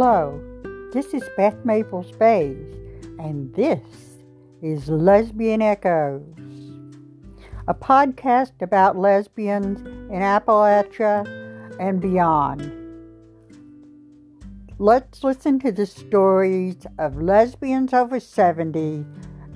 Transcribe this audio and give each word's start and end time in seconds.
Hello, 0.00 0.40
this 0.92 1.12
is 1.12 1.24
Beth 1.36 1.64
Maples 1.64 2.12
Bays, 2.12 2.72
and 3.18 3.52
this 3.52 3.82
is 4.62 4.88
Lesbian 4.88 5.60
Echoes, 5.60 6.22
a 7.66 7.74
podcast 7.74 8.62
about 8.62 8.96
lesbians 8.96 9.80
in 9.80 10.20
Appalachia 10.20 11.26
and 11.80 12.00
beyond. 12.00 12.70
Let's 14.78 15.24
listen 15.24 15.58
to 15.58 15.72
the 15.72 15.86
stories 15.86 16.76
of 17.00 17.20
lesbians 17.20 17.92
over 17.92 18.20
70 18.20 19.04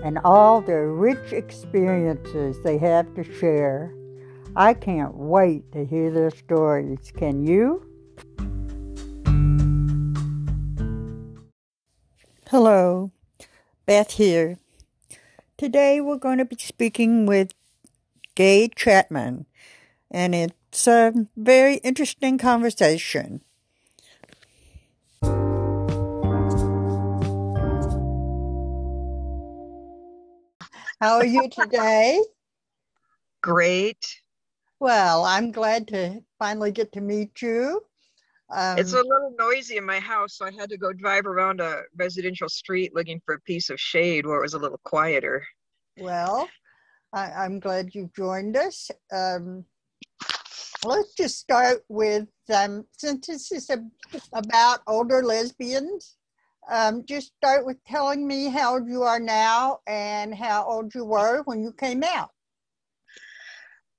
and 0.02 0.18
all 0.24 0.60
the 0.60 0.80
rich 0.80 1.32
experiences 1.32 2.56
they 2.64 2.78
have 2.78 3.14
to 3.14 3.22
share. 3.22 3.94
I 4.56 4.74
can't 4.74 5.14
wait 5.14 5.70
to 5.70 5.84
hear 5.84 6.10
their 6.10 6.32
stories. 6.32 7.12
Can 7.16 7.46
you? 7.46 7.86
Hello, 12.52 13.10
Beth 13.86 14.10
here. 14.10 14.58
Today 15.56 16.02
we're 16.02 16.18
going 16.18 16.36
to 16.36 16.44
be 16.44 16.56
speaking 16.58 17.24
with 17.24 17.54
Gaye 18.34 18.68
Chapman, 18.76 19.46
and 20.10 20.34
it's 20.34 20.86
a 20.86 21.14
very 21.34 21.76
interesting 21.76 22.36
conversation. 22.36 23.40
How 31.00 31.16
are 31.16 31.24
you 31.24 31.48
today? 31.48 32.22
Great. 33.40 34.20
Well, 34.78 35.24
I'm 35.24 35.52
glad 35.52 35.88
to 35.88 36.22
finally 36.38 36.70
get 36.70 36.92
to 36.92 37.00
meet 37.00 37.40
you. 37.40 37.82
Um, 38.54 38.78
it's 38.78 38.92
a 38.92 38.96
little 38.96 39.34
noisy 39.38 39.78
in 39.78 39.86
my 39.86 39.98
house, 39.98 40.36
so 40.36 40.44
I 40.44 40.50
had 40.52 40.68
to 40.70 40.76
go 40.76 40.92
drive 40.92 41.26
around 41.26 41.60
a 41.60 41.82
residential 41.96 42.48
street 42.48 42.94
looking 42.94 43.20
for 43.24 43.34
a 43.34 43.40
piece 43.40 43.70
of 43.70 43.80
shade 43.80 44.26
where 44.26 44.38
it 44.38 44.42
was 44.42 44.54
a 44.54 44.58
little 44.58 44.80
quieter. 44.84 45.46
Well, 45.98 46.48
I, 47.14 47.44
am 47.46 47.60
glad 47.60 47.94
you 47.94 48.10
joined 48.14 48.56
us. 48.56 48.90
Um, 49.10 49.64
let's 50.84 51.14
just 51.14 51.38
start 51.38 51.82
with 51.88 52.28
um, 52.52 52.84
since 52.98 53.26
this 53.26 53.52
is 53.52 53.70
a, 53.70 53.82
about 54.32 54.80
older 54.86 55.22
lesbians, 55.22 56.16
um, 56.70 57.04
just 57.06 57.32
start 57.36 57.64
with 57.64 57.82
telling 57.84 58.26
me 58.26 58.48
how 58.48 58.74
old 58.74 58.88
you 58.88 59.02
are 59.02 59.20
now 59.20 59.80
and 59.86 60.34
how 60.34 60.64
old 60.64 60.94
you 60.94 61.04
were 61.04 61.42
when 61.44 61.62
you 61.62 61.72
came 61.72 62.02
out. 62.04 62.30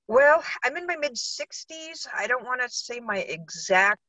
Well, 0.06 0.42
I'm 0.62 0.76
in 0.76 0.86
my 0.86 0.96
mid 0.96 1.14
60s. 1.14 2.06
I 2.14 2.26
don't 2.26 2.44
want 2.44 2.60
to 2.60 2.68
say 2.68 3.00
my 3.00 3.18
exact 3.18 4.00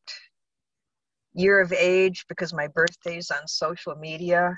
year 1.36 1.60
of 1.60 1.72
age 1.74 2.26
because 2.28 2.54
my 2.54 2.68
birthday's 2.68 3.30
on 3.30 3.48
social 3.48 3.96
media. 3.96 4.56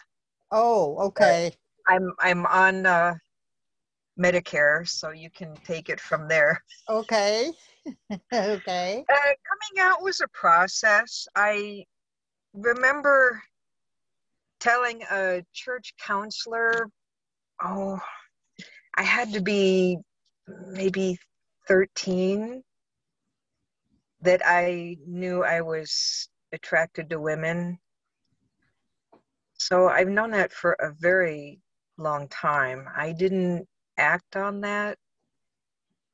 Oh, 0.52 0.98
okay. 1.08 1.52
But 1.86 1.94
I'm 1.94 2.14
I'm 2.20 2.46
on 2.46 2.86
uh, 2.86 3.16
Medicare, 4.20 4.88
so 4.88 5.12
you 5.12 5.30
can 5.30 5.56
take 5.64 5.90
it 5.90 6.00
from 6.00 6.28
there. 6.28 6.64
Okay. 6.90 7.52
okay. 8.34 9.06
Uh, 9.10 9.16
coming 9.16 9.80
out 9.80 10.02
was 10.02 10.22
a 10.22 10.28
process. 10.30 11.28
I 11.36 11.84
remember 12.54 13.42
telling 14.60 15.02
a 15.12 15.44
church 15.54 15.94
counselor, 16.00 16.90
oh, 17.64 18.00
I 18.96 19.04
had 19.04 19.34
to 19.34 19.42
be 19.42 19.98
maybe 20.68 21.18
13 21.68 22.64
that 24.22 24.42
I 24.44 24.98
knew 25.06 25.44
I 25.44 25.62
was 25.62 26.28
attracted 26.54 27.10
to 27.10 27.20
women. 27.20 27.80
So 29.54 29.88
I've 29.88 30.08
known 30.08 30.32
that 30.32 30.52
for 30.52 30.74
a 30.74 30.92
very 30.92 31.60
long 31.98 32.28
time. 32.28 32.88
I 32.96 33.12
didn't 33.12 33.68
act 33.98 34.36
on 34.36 34.62
that 34.62 34.98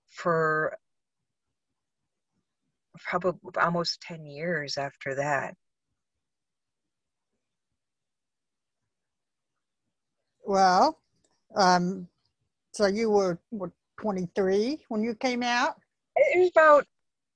for 0.09 0.77
probably 2.99 3.51
almost 3.61 4.01
10 4.01 4.25
years 4.25 4.77
after 4.77 5.16
that. 5.16 5.55
Well, 10.45 11.00
um, 11.55 12.07
so 12.73 12.88
you 12.88 13.09
were 13.09 13.39
what, 13.50 13.71
23 14.01 14.79
when 14.89 15.03
you 15.03 15.15
came 15.15 15.44
out? 15.44 15.75
It 16.15 16.39
was 16.39 16.50
about, 16.50 16.85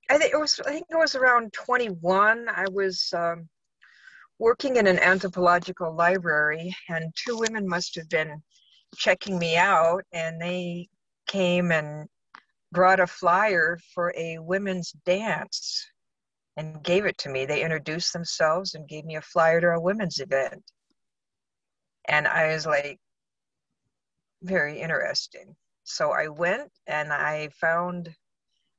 I 0.10 0.18
think 0.18 0.34
it 0.34 0.38
was, 0.40 0.60
I 0.66 0.72
think 0.72 0.86
it 0.90 0.96
was 0.96 1.16
around 1.16 1.54
21. 1.54 2.48
I 2.50 2.66
was 2.72 3.14
um, 3.16 3.50
working 4.40 4.78
in 4.78 4.88
an 4.88 5.00
anthropological 5.00 5.94
library, 5.94 6.76
and 6.90 7.14
two 7.16 7.38
women 7.38 7.68
must 7.68 7.96
have 7.96 8.08
been 8.10 8.42
checking 8.96 9.38
me 9.38 9.58
out, 9.58 10.04
and 10.14 10.42
they 10.42 10.88
came 11.28 11.72
and 11.72 12.08
brought 12.72 13.00
a 13.00 13.08
flyer 13.08 13.80
for 13.94 14.14
a 14.18 14.38
women's 14.40 14.92
dance 15.06 15.86
and 16.56 16.84
gave 16.84 17.06
it 17.06 17.18
to 17.20 17.30
me. 17.30 17.46
They 17.46 17.64
introduced 17.64 18.14
themselves 18.14 18.76
and 18.76 18.88
gave 18.88 19.06
me 19.06 19.16
a 19.16 19.22
flyer 19.22 19.62
to 19.62 19.68
a 19.72 19.80
women's 19.80 20.20
event. 20.20 20.64
And 22.08 22.28
I 22.28 22.54
was 22.54 22.66
like, 22.66 23.00
very 24.42 24.80
interesting. 24.80 25.56
So 25.84 26.12
I 26.12 26.28
went 26.28 26.72
and 26.88 27.12
I 27.12 27.50
found 27.60 28.14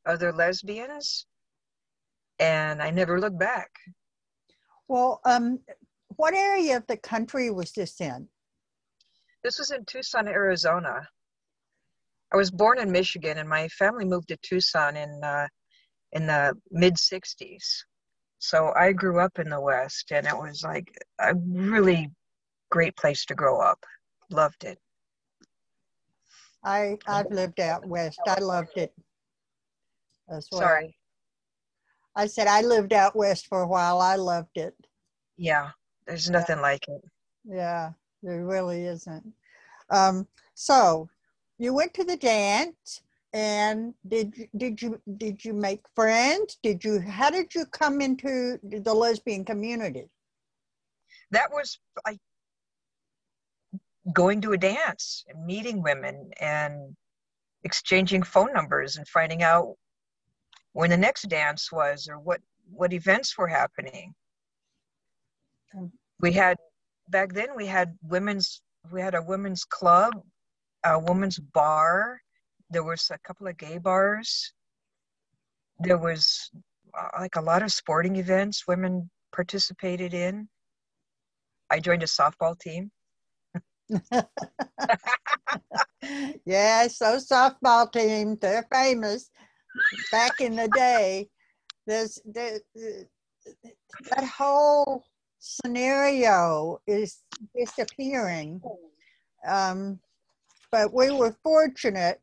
other 0.09 0.33
lesbians 0.33 1.27
and 2.39 2.83
I 2.83 2.91
never 2.91 3.21
looked 3.21 3.39
back. 3.39 3.71
Well, 4.89 5.21
um, 5.25 5.61
what 6.17 6.35
area 6.35 6.77
of 6.77 6.87
the 6.87 6.97
country 6.97 7.51
was 7.51 7.73
this 7.73 8.01
in? 8.01 8.29
This 9.45 9.59
was 9.59 9.71
in 9.71 9.85
Tucson, 9.85 10.27
Arizona. 10.27 11.07
I 12.33 12.37
was 12.37 12.51
born 12.51 12.81
in 12.81 12.91
Michigan 12.91 13.39
and 13.39 13.49
my 13.49 13.69
family 13.69 14.05
moved 14.05 14.29
to 14.29 14.37
Tucson 14.39 14.97
in 14.97 15.21
uh, 15.23 15.47
in 16.13 16.27
the 16.27 16.55
mid 16.71 16.95
60s. 16.95 17.65
So 18.39 18.73
I 18.75 18.93
grew 18.93 19.21
up 19.21 19.39
in 19.39 19.49
the 19.49 19.61
West 19.61 20.11
and 20.11 20.27
it 20.27 20.37
was 20.37 20.63
like 20.63 20.91
a 21.21 21.35
really 21.35 22.11
great 22.71 22.97
place 22.97 23.25
to 23.27 23.35
grow 23.35 23.61
up. 23.61 23.85
Loved 24.31 24.65
it. 24.65 24.79
I 26.65 26.97
I've 27.07 27.31
lived 27.31 27.61
out 27.61 27.87
west. 27.87 28.21
I 28.27 28.41
loved 28.41 28.77
it 28.77 28.93
as 30.31 30.49
well. 30.51 30.61
Sorry. 30.61 30.97
I 32.15 32.27
said 32.27 32.47
I 32.47 32.63
lived 32.63 32.93
out 32.93 33.15
west 33.15 33.47
for 33.47 33.63
a 33.63 33.69
while. 33.69 34.01
I 34.01 34.17
loved 34.17 34.57
it. 34.57 34.75
Yeah, 35.37 35.71
there's 36.07 36.29
nothing 36.29 36.57
yeah. 36.57 36.63
like 36.63 36.89
it. 36.89 37.03
Yeah, 37.45 37.93
there 38.23 38.45
really 38.45 38.85
isn't. 38.87 39.33
Um, 39.91 40.27
so 40.55 41.09
you 41.59 41.73
went 41.73 41.95
to 41.95 42.05
the 42.05 42.17
dance 42.17 43.03
and 43.33 43.95
did 44.07 44.49
did 44.57 44.81
you 44.81 45.01
did 45.17 45.45
you 45.45 45.53
make 45.53 45.83
friends? 45.95 46.59
Did 46.63 46.83
you 46.85 47.01
how 47.01 47.31
did 47.31 47.55
you 47.55 47.67
come 47.67 48.01
into 48.01 48.59
the 48.63 48.95
lesbian 48.95 49.45
community? 49.45 50.09
That 51.31 51.51
was 51.53 51.79
I 52.07 52.19
going 54.13 54.41
to 54.41 54.53
a 54.53 54.59
dance 54.59 55.25
and 55.29 55.45
meeting 55.45 55.83
women 55.83 56.31
and 56.41 56.97
exchanging 57.65 58.23
phone 58.23 58.53
numbers 58.53 58.97
and 58.97 59.07
finding 59.07 59.43
out 59.43 59.77
when 60.79 60.91
the 60.91 60.97
next 60.97 61.23
dance 61.23 61.73
was 61.73 62.07
or 62.09 62.21
what 62.21 62.41
what 62.71 62.93
events 62.93 63.37
were 63.37 63.49
happening. 63.49 64.15
We 66.21 66.31
had 66.31 66.57
back 67.09 67.33
then 67.33 67.57
we 67.57 67.67
had 67.67 67.99
women's 68.01 68.63
we 68.93 69.01
had 69.01 69.17
a 69.17 69.23
women's 69.23 69.65
club 69.65 70.13
a 70.85 70.97
women's 70.97 71.41
bar. 71.41 72.21
There 72.71 72.85
was 72.85 73.11
a 73.11 73.19
couple 73.27 73.49
of 73.49 73.57
gay 73.57 73.79
bars. 73.79 74.53
There 75.81 75.99
was 75.99 76.49
uh, 76.97 77.09
like 77.19 77.35
a 77.35 77.49
lot 77.51 77.65
of 77.65 77.73
sporting 77.73 78.15
events 78.15 78.69
women 78.69 79.11
participated 79.33 80.15
in. 80.15 80.49
I 81.71 81.81
joined 81.81 82.05
a 82.05 82.07
softball 82.07 82.57
team. 82.57 82.93
Yes, 86.47 86.99
those 86.99 87.29
softball 87.29 87.93
teams, 87.93 88.39
they're 88.41 88.67
famous. 88.73 89.31
Back 90.11 90.41
in 90.41 90.57
the 90.57 90.69
day, 90.69 91.29
there's, 91.87 92.21
there, 92.25 92.59
that 94.11 94.25
whole 94.25 95.05
scenario 95.39 96.81
is 96.87 97.23
disappearing. 97.57 98.61
Um, 99.47 99.99
but 100.71 100.93
we 100.93 101.11
were 101.11 101.37
fortunate 101.43 102.21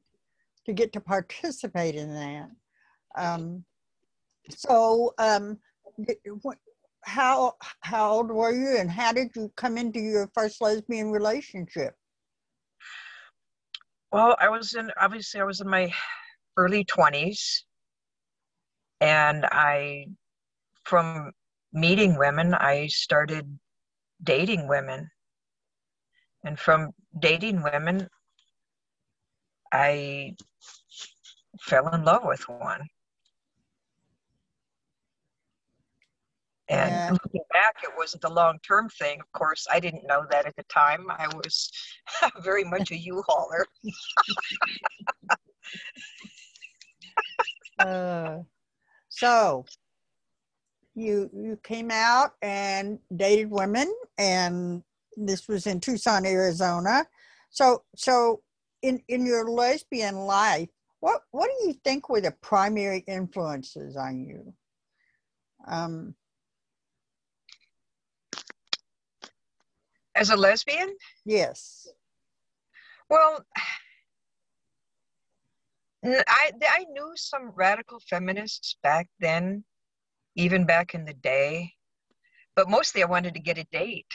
to 0.66 0.74
get 0.74 0.94
to 0.94 1.02
participate 1.02 1.96
in 1.96 2.14
that. 2.14 2.50
Um, 3.18 3.64
so, 4.50 5.14
um, 5.18 5.58
how 7.06 7.54
how 7.82 8.12
old 8.12 8.32
were 8.32 8.52
you 8.52 8.78
and 8.78 8.90
how 8.90 9.14
did 9.14 9.30
you 9.36 9.52
come 9.56 9.78
into 9.78 10.00
your 10.00 10.30
first 10.34 10.60
lesbian 10.60 11.12
relationship 11.12 11.94
well 14.12 14.36
i 14.40 14.50
was 14.50 14.74
in 14.74 14.90
obviously 15.00 15.40
i 15.40 15.44
was 15.44 15.62
in 15.62 15.70
my 15.70 15.92
early 16.58 16.86
20s 16.86 17.64
and 19.02 19.46
i 19.52 20.06
from 20.86 21.32
meeting 21.76 22.18
women, 22.18 22.54
I 22.54 22.88
started 22.88 23.60
dating 24.24 24.68
women. 24.68 25.10
And 26.44 26.58
from 26.58 26.92
dating 27.20 27.64
women, 27.64 28.08
I 29.72 30.36
fell 31.60 31.94
in 31.94 32.06
love 32.06 32.22
with 32.24 32.48
one. 32.48 32.88
And 36.68 36.92
yeah. 36.92 37.12
looking 37.12 37.44
back, 37.52 37.76
it 37.84 37.92
wasn't 37.96 38.24
a 38.24 38.30
long 38.30 38.58
term 38.68 38.90
thing. 38.90 39.20
Of 39.20 39.32
course, 39.34 39.68
I 39.72 39.80
didn't 39.80 40.08
know 40.08 40.26
that 40.32 40.48
at 40.48 40.56
the 40.56 40.64
time. 40.64 41.06
I 41.10 41.28
was 41.28 41.72
very 42.44 42.64
much 42.64 42.92
a 42.92 42.98
U 42.98 43.24
hauler. 43.28 43.66
uh, 47.80 48.38
so 49.10 49.66
you 50.96 51.30
you 51.34 51.60
came 51.64 51.92
out 51.92 52.34
and 52.42 53.00
dated 53.16 53.52
women 53.52 53.94
and 54.18 54.84
this 55.18 55.48
was 55.48 55.68
in 55.68 55.80
Tucson, 55.80 56.26
Arizona. 56.26 57.06
So 57.50 57.84
so 57.96 58.42
in 58.82 59.02
in 59.08 59.26
your 59.26 59.50
lesbian 59.50 60.16
life, 60.16 60.70
what 61.00 61.22
what 61.32 61.50
do 61.50 61.68
you 61.68 61.74
think 61.84 62.10
were 62.10 62.22
the 62.22 62.32
primary 62.42 63.04
influences 63.08 63.96
on 63.96 64.26
you? 64.26 64.54
Um, 65.68 66.16
As 70.16 70.30
a 70.30 70.38
lesbian? 70.38 70.96
Yes. 71.26 71.88
Well, 73.10 73.46
I 76.06 76.52
I 76.70 76.86
knew 76.92 77.12
some 77.16 77.52
radical 77.56 78.00
feminists 78.00 78.78
back 78.84 79.10
then, 79.20 79.64
even 80.36 80.66
back 80.66 80.94
in 80.94 81.06
the 81.06 81.14
day, 81.14 81.74
but 82.56 82.70
mostly 82.70 83.02
I 83.04 83.08
wanted 83.08 83.34
to 83.34 83.40
get 83.40 83.58
a 83.58 83.66
date. 83.72 84.06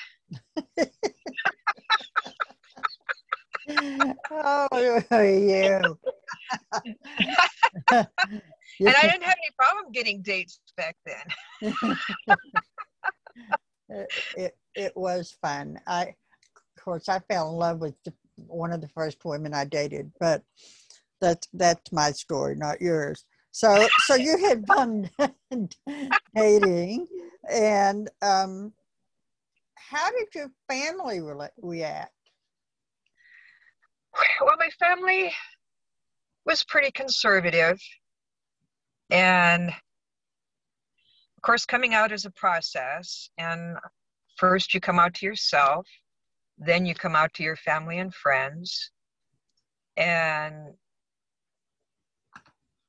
oh, 4.30 4.68
you. 4.72 5.98
and 7.90 8.06
I 8.80 9.02
didn't 9.02 9.22
have 9.22 9.36
any 9.36 9.50
problem 9.58 9.92
getting 9.92 10.22
dates 10.22 10.60
back 10.76 10.96
then. 11.04 11.96
it, 14.36 14.56
it 14.74 14.92
was 14.96 15.36
fun. 15.42 15.80
I, 15.86 16.14
of 16.56 16.84
course, 16.84 17.08
I 17.08 17.20
fell 17.20 17.50
in 17.50 17.56
love 17.56 17.80
with 17.80 17.94
the, 18.04 18.12
one 18.36 18.72
of 18.72 18.80
the 18.80 18.88
first 18.88 19.24
women 19.24 19.54
I 19.54 19.64
dated, 19.64 20.12
but 20.18 20.42
that's 21.20 21.48
that's 21.52 21.92
my 21.92 22.12
story, 22.12 22.56
not 22.56 22.80
yours. 22.80 23.24
So, 23.52 23.88
so 24.06 24.14
you 24.14 24.38
had 24.38 24.66
fun 24.66 25.10
dating, 26.34 27.06
and 27.50 28.08
um, 28.22 28.72
how 29.74 30.10
did 30.10 30.28
your 30.34 30.50
family 30.68 31.20
re- 31.20 31.48
react? 31.60 32.12
Well, 34.40 34.54
my 34.58 34.70
family 34.78 35.32
was 36.46 36.64
pretty 36.64 36.90
conservative, 36.92 37.80
and 39.10 39.70
of 39.70 41.42
course, 41.42 41.64
coming 41.64 41.94
out 41.94 42.12
is 42.12 42.24
a 42.24 42.30
process, 42.30 43.30
and 43.38 43.76
first 44.36 44.74
you 44.74 44.80
come 44.80 44.98
out 44.98 45.14
to 45.14 45.26
yourself, 45.26 45.86
then 46.58 46.86
you 46.86 46.94
come 46.94 47.16
out 47.16 47.32
to 47.34 47.42
your 47.42 47.56
family 47.56 47.98
and 47.98 48.14
friends. 48.14 48.90
And 49.96 50.74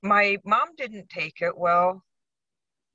my 0.01 0.38
mom 0.45 0.69
didn't 0.77 1.09
take 1.09 1.42
it 1.42 1.57
well. 1.57 2.03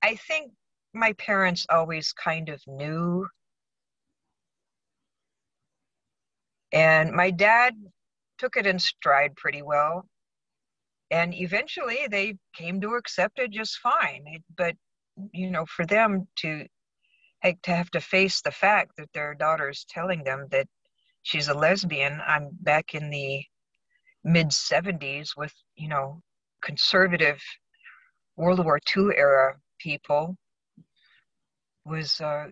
I 0.03 0.17
think 0.17 0.53
my 0.93 1.13
parents 1.15 1.67
always 1.71 2.13
kind 2.13 2.49
of 2.49 2.63
knew. 2.67 3.27
And 6.73 7.13
my 7.13 7.31
dad 7.31 7.75
took 8.39 8.57
it 8.57 8.67
in 8.67 8.79
stride 8.79 9.37
pretty 9.37 9.63
well. 9.63 10.07
And 11.11 11.35
eventually 11.35 12.07
they 12.11 12.37
came 12.55 12.81
to 12.81 12.95
accept 12.95 13.39
it 13.39 13.51
just 13.51 13.79
fine. 13.79 14.25
But, 14.57 14.77
you 15.33 15.51
know, 15.51 15.67
for 15.67 15.87
them 15.87 16.29
to 16.41 16.67
to 17.63 17.71
have 17.71 17.91
to 17.91 18.01
face 18.01 18.41
the 18.41 18.51
fact 18.51 18.93
that 18.97 19.13
their 19.13 19.35
daughter's 19.35 19.87
telling 19.89 20.25
them 20.25 20.49
that 20.51 20.67
she's 21.23 21.49
a 21.49 21.55
lesbian. 21.55 22.21
I'm 22.27 22.51
back 22.61 22.95
in 22.95 23.11
the 23.11 23.45
mid 24.25 24.49
70s 24.49 25.37
with, 25.37 25.55
you 25.77 25.89
know, 25.89 26.23
conservative 26.67 27.41
World 28.37 28.63
War 28.65 28.79
II 28.95 29.17
era 29.17 29.55
people 29.79 30.37
was 31.85 32.21
uh, 32.21 32.47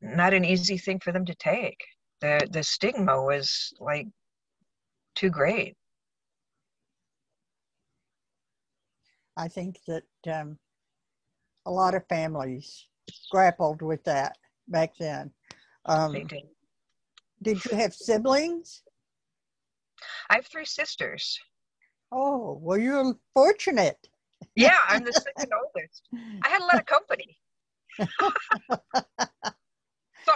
not 0.00 0.34
an 0.34 0.44
easy 0.44 0.76
thing 0.76 0.98
for 0.98 1.12
them 1.12 1.24
to 1.24 1.34
take. 1.36 1.78
The 2.20 2.46
the 2.50 2.62
stigma 2.62 3.22
was 3.22 3.72
like 3.80 4.08
too 5.14 5.30
great. 5.30 5.76
I 9.36 9.48
think 9.48 9.78
that 9.86 10.04
um, 10.30 10.58
a 11.64 11.70
lot 11.70 11.94
of 11.94 12.06
families 12.08 12.86
grappled 13.30 13.80
with 13.82 14.02
that 14.04 14.36
back 14.68 14.92
then. 14.98 15.30
Um, 15.86 16.12
they 16.12 16.24
did. 16.24 16.42
Did 17.42 17.64
you 17.64 17.76
have 17.76 17.94
siblings? 17.94 18.82
I 20.30 20.36
have 20.36 20.46
three 20.46 20.64
sisters. 20.64 21.38
Oh, 22.12 22.58
well, 22.60 22.78
you're 22.78 23.14
fortunate. 23.34 23.96
Yeah, 24.54 24.78
I'm 24.88 25.04
the 25.04 25.12
second 25.12 25.50
oldest. 25.76 26.02
I 26.44 26.48
had 26.48 26.60
a 26.60 26.64
lot 26.64 26.78
of 26.78 26.86
company. 26.86 27.38
so 27.98 28.08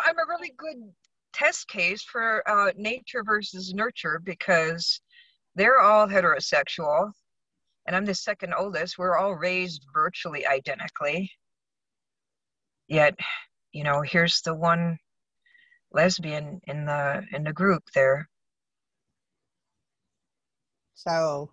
I'm 0.04 0.18
a 0.18 0.26
really 0.28 0.52
good 0.56 0.76
test 1.32 1.68
case 1.68 2.02
for 2.02 2.42
uh, 2.48 2.72
nature 2.76 3.22
versus 3.22 3.74
nurture 3.74 4.20
because 4.24 5.00
they're 5.54 5.80
all 5.80 6.08
heterosexual 6.08 7.12
and 7.86 7.94
I'm 7.94 8.04
the 8.04 8.14
second 8.14 8.52
oldest. 8.58 8.98
We're 8.98 9.16
all 9.16 9.34
raised 9.34 9.84
virtually 9.94 10.46
identically 10.46 11.30
yet 12.88 13.14
you 13.72 13.84
know 13.84 14.02
here's 14.02 14.40
the 14.42 14.54
one 14.54 14.98
lesbian 15.92 16.60
in 16.66 16.84
the 16.84 17.22
in 17.32 17.44
the 17.44 17.52
group 17.52 17.82
there 17.94 18.28
so 20.94 21.50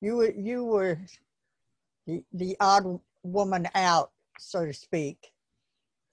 you 0.00 0.16
were 0.16 0.30
you 0.30 0.64
were 0.64 0.98
the, 2.06 2.22
the 2.32 2.56
odd 2.60 3.00
woman 3.22 3.68
out 3.74 4.10
so 4.38 4.64
to 4.64 4.72
speak 4.72 5.32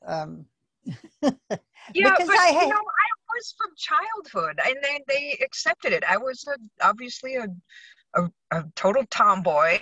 um 0.05 0.45
yeah 0.85 0.91
because 1.21 2.27
but, 2.27 2.37
I 2.37 2.47
had, 2.47 2.63
you 2.63 2.69
know 2.69 2.75
i 2.75 3.09
was 3.33 3.55
from 3.57 3.71
childhood 3.77 4.59
and 4.65 4.75
then 4.81 4.99
they 5.07 5.37
accepted 5.43 5.93
it 5.93 6.03
i 6.07 6.17
was 6.17 6.45
a, 6.47 6.85
obviously 6.85 7.35
a, 7.35 7.47
a, 8.15 8.29
a 8.51 8.63
total 8.75 9.03
tomboy 9.09 9.79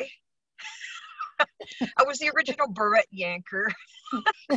I 1.97 2.03
was 2.03 2.19
the 2.19 2.31
original 2.35 2.67
Barrett 2.67 3.07
Yanker. 3.13 3.71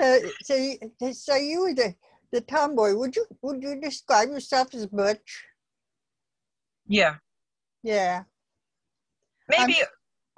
uh, 0.00 0.18
so, 0.42 0.54
you, 0.54 0.78
so 1.12 1.36
you 1.36 1.60
were 1.60 1.74
the, 1.74 1.94
the 2.32 2.40
tomboy. 2.40 2.94
Would 2.94 3.16
you 3.16 3.26
would 3.42 3.62
you 3.62 3.80
describe 3.80 4.28
yourself 4.28 4.74
as 4.74 4.86
butch? 4.86 5.44
Yeah. 6.88 7.16
Yeah. 7.82 8.22
Maybe. 9.48 9.76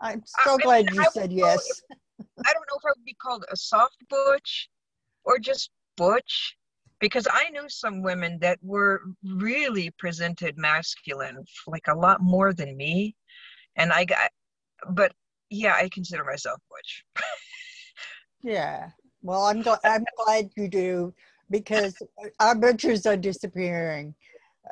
I'm, 0.00 0.12
I'm 0.12 0.22
so 0.44 0.54
I, 0.54 0.62
glad 0.62 0.88
I 0.88 0.90
mean, 0.90 1.00
you 1.00 1.06
said 1.12 1.32
yes. 1.32 1.82
I 2.20 2.52
don't 2.52 2.66
know 2.70 2.76
if 2.76 2.84
I 2.84 2.90
would 2.96 3.04
be 3.04 3.14
called 3.14 3.44
a 3.50 3.56
soft 3.56 3.96
butch 4.08 4.68
or 5.24 5.38
just 5.38 5.70
butch 5.96 6.56
because 7.00 7.26
I 7.30 7.48
knew 7.50 7.68
some 7.68 8.02
women 8.02 8.38
that 8.40 8.58
were 8.62 9.02
really 9.24 9.90
presented 9.98 10.58
masculine, 10.58 11.44
like 11.66 11.88
a 11.88 11.94
lot 11.94 12.22
more 12.22 12.52
than 12.52 12.76
me. 12.76 13.16
And 13.76 13.92
I 13.92 14.04
got, 14.04 14.30
but 14.90 15.12
yeah, 15.48 15.74
I 15.74 15.88
consider 15.88 16.24
myself 16.24 16.60
butch. 16.70 17.04
yeah. 18.42 18.90
Well, 19.22 19.44
I'm 19.44 19.62
glad, 19.62 19.80
I'm 19.84 20.04
glad 20.24 20.50
you 20.56 20.68
do 20.68 21.14
because 21.50 21.96
our 22.38 22.54
butchers 22.54 23.06
are 23.06 23.16
disappearing. 23.16 24.14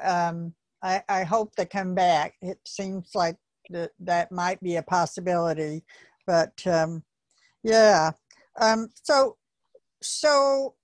Um, 0.02 0.54
I, 0.82 1.02
I 1.08 1.24
hope 1.24 1.54
they 1.54 1.66
come 1.66 1.94
back. 1.94 2.34
It 2.40 2.58
seems 2.66 3.10
like 3.14 3.36
that 3.70 3.90
that 4.00 4.32
might 4.32 4.60
be 4.60 4.76
a 4.76 4.82
possibility, 4.82 5.84
but 6.26 6.64
um, 6.66 7.02
yeah. 7.62 8.12
Um, 8.60 8.88
so, 9.02 9.36
so 10.02 10.74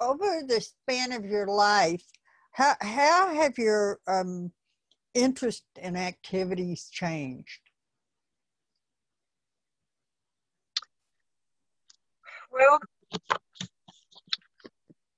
over 0.00 0.42
the 0.46 0.60
span 0.60 1.12
of 1.12 1.24
your 1.24 1.46
life, 1.46 2.04
how, 2.52 2.74
how 2.80 3.34
have 3.34 3.58
your 3.58 3.98
um, 4.06 4.52
interest 5.14 5.64
and 5.80 5.96
activities 5.96 6.88
changed? 6.90 7.60
Well, 12.50 12.78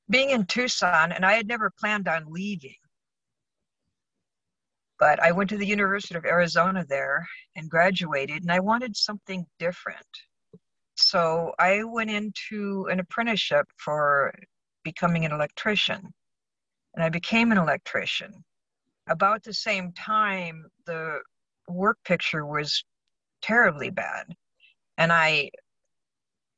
being 0.08 0.30
in 0.30 0.46
Tucson, 0.46 1.12
and 1.12 1.24
I 1.24 1.34
had 1.34 1.46
never 1.46 1.70
planned 1.78 2.08
on 2.08 2.24
leaving. 2.28 2.74
But 4.98 5.22
I 5.22 5.32
went 5.32 5.50
to 5.50 5.58
the 5.58 5.66
University 5.66 6.14
of 6.14 6.24
Arizona 6.24 6.84
there 6.88 7.26
and 7.54 7.70
graduated, 7.70 8.42
and 8.42 8.50
I 8.50 8.60
wanted 8.60 8.96
something 8.96 9.46
different. 9.58 10.06
So 10.96 11.52
I 11.58 11.84
went 11.84 12.10
into 12.10 12.86
an 12.90 13.00
apprenticeship 13.00 13.66
for 13.76 14.34
becoming 14.84 15.26
an 15.26 15.32
electrician, 15.32 16.14
and 16.94 17.04
I 17.04 17.10
became 17.10 17.52
an 17.52 17.58
electrician. 17.58 18.32
About 19.08 19.42
the 19.42 19.52
same 19.52 19.92
time, 19.92 20.64
the 20.86 21.20
work 21.68 21.98
picture 22.04 22.46
was 22.46 22.82
terribly 23.42 23.90
bad. 23.90 24.26
And 24.96 25.12
I 25.12 25.50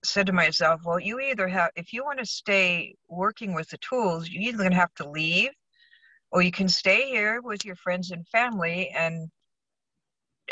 said 0.04 0.26
to 0.26 0.32
myself, 0.32 0.80
well, 0.84 1.00
you 1.00 1.18
either 1.18 1.48
have, 1.48 1.70
if 1.74 1.92
you 1.92 2.04
want 2.04 2.20
to 2.20 2.26
stay 2.26 2.94
working 3.08 3.52
with 3.52 3.68
the 3.68 3.78
tools, 3.78 4.28
you're 4.28 4.44
either 4.44 4.58
going 4.58 4.70
to 4.70 4.76
have 4.76 4.94
to 4.94 5.10
leave 5.10 5.50
or 6.30 6.42
you 6.42 6.50
can 6.50 6.68
stay 6.68 7.08
here 7.08 7.40
with 7.42 7.64
your 7.64 7.76
friends 7.76 8.10
and 8.10 8.26
family 8.28 8.90
and 8.96 9.30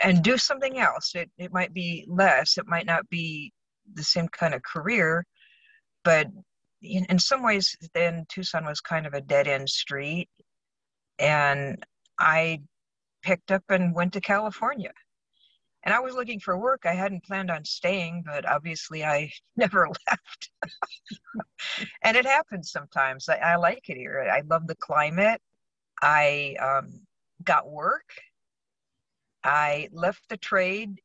and 0.02 0.22
do 0.22 0.36
something 0.36 0.78
else. 0.78 1.14
It, 1.14 1.30
it 1.38 1.52
might 1.52 1.72
be 1.72 2.04
less 2.08 2.58
it 2.58 2.66
might 2.66 2.86
not 2.86 3.08
be 3.08 3.52
the 3.94 4.02
same 4.02 4.28
kind 4.28 4.54
of 4.54 4.62
career 4.62 5.24
but 6.04 6.26
in, 6.82 7.04
in 7.06 7.18
some 7.18 7.42
ways 7.42 7.76
then 7.94 8.24
tucson 8.28 8.64
was 8.64 8.80
kind 8.80 9.06
of 9.06 9.14
a 9.14 9.20
dead 9.20 9.48
end 9.48 9.68
street. 9.68 10.28
And 11.18 11.84
i 12.18 12.60
picked 13.22 13.50
up 13.52 13.64
and 13.70 13.94
went 13.94 14.12
to 14.14 14.20
california. 14.20 14.92
And 15.84 15.94
i 15.94 16.00
was 16.00 16.14
looking 16.14 16.40
for 16.40 16.58
work. 16.58 16.82
I 16.84 16.94
hadn't 16.94 17.24
planned 17.24 17.50
on 17.50 17.64
staying 17.64 18.24
but 18.26 18.48
obviously 18.48 19.04
i 19.04 19.30
never 19.56 19.88
left. 19.88 20.50
And 22.02 22.16
it 22.16 22.24
happens 22.24 22.70
sometimes. 22.70 23.28
I, 23.28 23.36
I 23.36 23.56
like 23.56 23.88
it 23.88 23.96
here. 23.96 24.26
I 24.32 24.42
love 24.48 24.66
the 24.66 24.76
climate 24.76 25.40
I 26.02 26.56
um, 26.60 27.00
got 27.44 27.70
work. 27.70 28.04
I 29.44 29.88
left 29.92 30.28
the 30.28 30.36
trade 30.36 31.00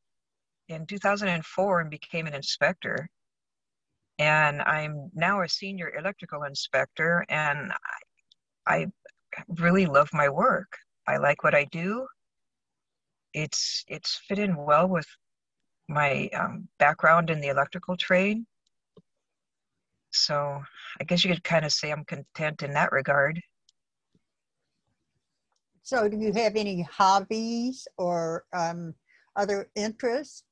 in 0.67 0.85
2004 0.85 1.81
and 1.81 1.89
became 1.89 2.27
an 2.27 2.33
inspector. 2.33 3.09
And 4.19 4.61
I'm 4.61 5.09
now 5.13 5.41
a 5.41 5.49
senior 5.49 5.93
electrical 5.97 6.43
inspector, 6.43 7.25
and 7.29 7.71
I, 8.67 8.75
I 8.75 8.87
really 9.47 9.85
love 9.85 10.09
my 10.13 10.29
work. 10.29 10.77
I 11.07 11.17
like 11.17 11.43
what 11.43 11.55
I 11.55 11.65
do. 11.65 12.07
It's 13.33 13.83
it's 13.87 14.21
fit 14.27 14.39
in 14.39 14.55
well 14.55 14.87
with 14.87 15.07
my 15.87 16.29
um, 16.33 16.67
background 16.77 17.29
in 17.29 17.41
the 17.41 17.47
electrical 17.47 17.97
trade. 17.97 18.43
So 20.11 20.61
I 20.99 21.03
guess 21.05 21.23
you 21.23 21.33
could 21.33 21.43
kind 21.43 21.65
of 21.65 21.71
say 21.71 21.91
I'm 21.91 22.05
content 22.05 22.63
in 22.63 22.73
that 22.73 22.91
regard. 22.91 23.41
So, 25.83 26.07
do 26.07 26.17
you 26.17 26.31
have 26.33 26.55
any 26.55 26.83
hobbies 26.83 27.87
or 27.97 28.45
um, 28.53 28.93
other 29.35 29.69
interests? 29.75 30.43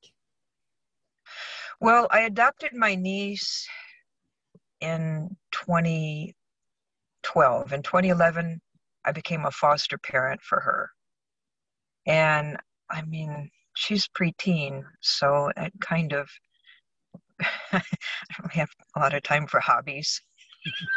Well, 1.80 2.08
I 2.10 2.20
adopted 2.20 2.74
my 2.74 2.94
niece 2.94 3.66
in 4.80 5.36
2012. 5.52 7.72
In 7.72 7.82
2011, 7.82 8.60
I 9.04 9.12
became 9.12 9.46
a 9.46 9.50
foster 9.50 9.98
parent 9.98 10.40
for 10.42 10.60
her. 10.60 10.90
And 12.06 12.56
I 12.90 13.02
mean, 13.02 13.50
she's 13.76 14.08
preteen, 14.08 14.82
so 15.00 15.50
it 15.56 15.72
kind 15.80 16.12
of, 16.12 16.28
I 17.72 17.82
don't 18.38 18.52
have 18.52 18.70
a 18.96 19.00
lot 19.00 19.14
of 19.14 19.22
time 19.22 19.46
for 19.46 19.60
hobbies. 19.60 20.20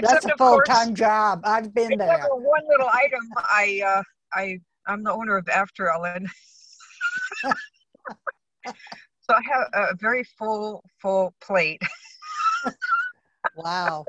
That's 0.00 0.24
a 0.24 0.36
full 0.38 0.60
time 0.62 0.94
job. 0.94 1.40
I've 1.44 1.74
been 1.74 1.98
there. 1.98 2.26
one 2.30 2.62
little 2.68 2.88
item. 2.92 3.20
I 3.36 3.82
uh, 3.84 4.02
I 4.34 4.58
I'm 4.86 5.02
the 5.02 5.12
owner 5.12 5.36
of 5.36 5.46
AfterEllen. 5.46 6.26
so 7.44 7.52
I 9.30 9.40
have 9.52 9.68
a 9.72 9.94
very 9.96 10.24
full 10.38 10.84
full 11.00 11.34
plate. 11.40 11.82
wow. 13.56 14.04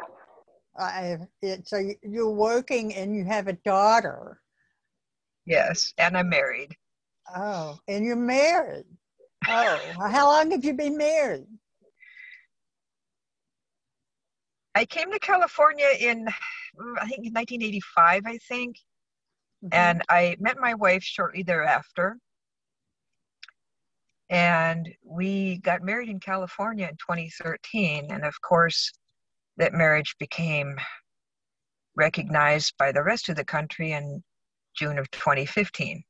I, 0.80 1.18
it, 1.42 1.68
so 1.68 1.82
you're 2.04 2.30
working 2.30 2.94
and 2.94 3.16
you 3.16 3.26
have 3.26 3.48
a 3.48 3.54
daughter. 3.54 4.40
Yes, 5.46 5.94
and 5.98 6.16
I'm 6.16 6.30
married. 6.30 6.76
Oh, 7.36 7.80
and 7.88 8.06
you're 8.06 8.16
married. 8.16 8.86
Oh, 9.48 9.80
how 10.00 10.28
long 10.28 10.52
have 10.52 10.64
you 10.64 10.74
been 10.74 10.98
married? 10.98 11.48
I 14.78 14.86
came 14.86 15.12
to 15.12 15.18
California 15.18 15.88
in, 16.00 16.26
mm, 16.26 16.96
I 17.02 17.08
think, 17.08 17.34
1985, 17.34 18.22
I 18.28 18.38
think. 18.48 18.78
Mm-hmm. 19.66 19.70
And 19.72 20.04
I 20.08 20.36
met 20.40 20.60
my 20.60 20.76
wife 20.76 21.02
shortly 21.02 21.42
thereafter. 21.42 22.18
And 24.30 24.88
we 25.04 25.58
got 25.60 25.82
married 25.82 26.10
in 26.10 26.20
California 26.20 26.86
in 26.86 26.96
2013. 26.98 28.12
And 28.12 28.24
of 28.24 28.40
course, 28.42 28.92
that 29.58 29.74
marriage 29.74 30.16
became 30.20 30.76
recognized 31.96 32.76
by 32.78 32.92
the 32.92 33.02
rest 33.02 33.30
of 33.30 33.36
the 33.36 33.46
country 33.46 33.94
in 33.94 34.24
June 34.78 35.00
of 35.00 35.10
2015. 35.10 36.04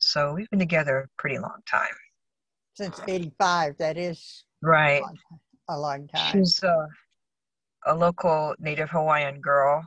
So 0.00 0.32
we've 0.34 0.50
been 0.50 0.58
together 0.58 0.98
a 0.98 1.08
pretty 1.16 1.38
long 1.38 1.60
time. 1.70 1.94
Since 2.74 3.00
85, 3.06 3.76
that 3.78 3.96
is 3.96 4.44
right. 4.62 5.00
A 5.00 5.02
long, 5.02 5.18
a 5.68 5.78
long 5.78 6.08
time. 6.08 6.32
She's 6.32 6.64
uh, 6.64 6.86
a 7.86 7.94
local 7.94 8.54
Native 8.58 8.90
Hawaiian 8.90 9.40
girl, 9.40 9.84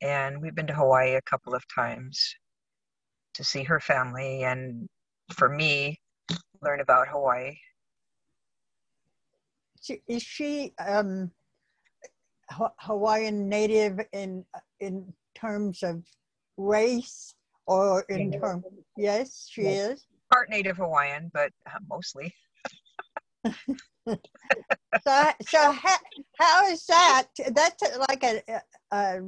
and 0.00 0.40
we've 0.40 0.54
been 0.54 0.66
to 0.66 0.74
Hawaii 0.74 1.14
a 1.14 1.22
couple 1.22 1.54
of 1.54 1.62
times 1.74 2.34
to 3.34 3.44
see 3.44 3.62
her 3.62 3.80
family 3.80 4.44
and 4.44 4.88
for 5.32 5.48
me 5.48 5.98
learn 6.60 6.80
about 6.80 7.08
Hawaii. 7.08 7.56
Is 10.06 10.22
she 10.22 10.72
um, 10.78 11.30
Hawaiian 12.50 13.48
Native 13.48 14.00
in 14.12 14.44
in 14.80 15.12
terms 15.34 15.82
of 15.82 16.04
race 16.56 17.34
or 17.66 18.04
in 18.08 18.30
Native. 18.30 18.40
terms? 18.40 18.64
Yes, 18.96 19.48
she 19.50 19.62
yes. 19.62 19.92
is 19.92 20.06
part 20.32 20.50
Native 20.50 20.76
Hawaiian, 20.76 21.30
but 21.34 21.50
uh, 21.66 21.78
mostly. 21.88 22.32
so, 24.06 25.30
so 25.48 25.72
how, 25.72 25.96
how 26.38 26.66
is 26.66 26.84
that? 26.86 27.28
That's 27.54 27.82
like 28.08 28.24
a, 28.24 28.42
a, 28.90 29.20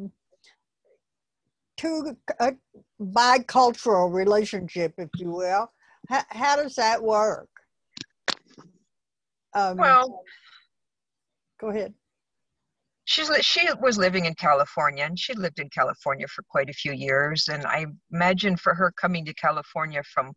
two 1.76 2.16
a 2.40 2.52
bicultural 3.00 4.12
relationship, 4.12 4.94
if 4.98 5.10
you 5.16 5.30
will. 5.30 5.70
How, 6.08 6.22
how 6.28 6.56
does 6.56 6.74
that 6.76 7.02
work? 7.02 7.48
Um, 9.54 9.76
well, 9.76 10.22
go 11.60 11.68
ahead. 11.68 11.94
She's 13.06 13.30
she 13.42 13.68
was 13.80 13.98
living 13.98 14.24
in 14.24 14.34
California, 14.34 15.04
and 15.04 15.18
she 15.18 15.34
lived 15.34 15.60
in 15.60 15.68
California 15.68 16.26
for 16.26 16.42
quite 16.48 16.70
a 16.70 16.72
few 16.72 16.92
years. 16.92 17.48
And 17.48 17.64
I 17.66 17.86
imagine 18.12 18.56
for 18.56 18.74
her 18.74 18.92
coming 18.98 19.24
to 19.26 19.34
California 19.34 20.02
from 20.12 20.32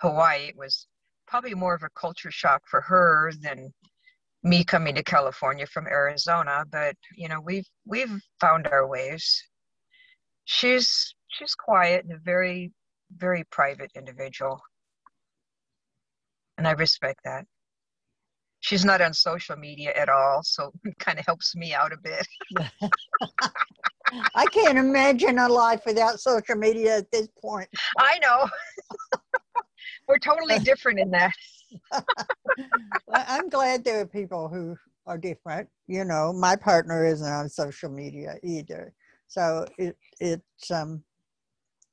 Hawaii, 0.00 0.48
it 0.48 0.56
was 0.56 0.86
probably 1.32 1.54
more 1.54 1.74
of 1.74 1.82
a 1.82 1.88
culture 1.98 2.30
shock 2.30 2.60
for 2.66 2.82
her 2.82 3.32
than 3.40 3.72
me 4.42 4.62
coming 4.62 4.94
to 4.94 5.02
California 5.02 5.64
from 5.66 5.86
Arizona, 5.86 6.62
but 6.70 6.94
you 7.16 7.26
know, 7.26 7.40
we've 7.40 7.66
we've 7.86 8.20
found 8.38 8.66
our 8.66 8.86
ways. 8.86 9.42
She's 10.44 11.14
she's 11.28 11.54
quiet 11.54 12.04
and 12.04 12.12
a 12.12 12.18
very 12.22 12.70
very 13.16 13.44
private 13.50 13.90
individual. 13.96 14.60
And 16.58 16.68
I 16.68 16.72
respect 16.72 17.20
that. 17.24 17.46
She's 18.60 18.84
not 18.84 19.00
on 19.00 19.14
social 19.14 19.56
media 19.56 19.94
at 19.96 20.10
all, 20.10 20.42
so 20.42 20.70
it 20.84 20.98
kind 20.98 21.18
of 21.18 21.24
helps 21.24 21.56
me 21.56 21.72
out 21.72 21.94
a 21.94 21.96
bit. 21.96 22.26
I 24.34 24.44
can't 24.46 24.76
imagine 24.76 25.38
a 25.38 25.48
life 25.48 25.80
without 25.86 26.20
social 26.20 26.56
media 26.56 26.98
at 26.98 27.10
this 27.10 27.28
point. 27.40 27.68
I 27.98 28.18
know. 28.18 28.46
We're 30.12 30.18
totally 30.18 30.58
different 30.58 31.00
in 31.00 31.10
that. 31.12 31.32
I'm 33.14 33.48
glad 33.48 33.82
there 33.82 34.00
are 34.00 34.06
people 34.06 34.46
who 34.46 34.76
are 35.06 35.16
different. 35.16 35.70
You 35.86 36.04
know, 36.04 36.34
my 36.34 36.54
partner 36.54 37.06
isn't 37.06 37.26
on 37.26 37.48
social 37.48 37.88
media 37.88 38.34
either, 38.42 38.92
so 39.26 39.64
it 39.78 39.96
it's 40.20 40.70
um 40.70 41.02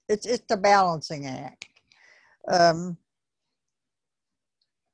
it's 0.09 0.25
it's 0.25 0.51
a 0.51 0.57
balancing 0.57 1.27
act. 1.27 1.65
Um, 2.51 2.97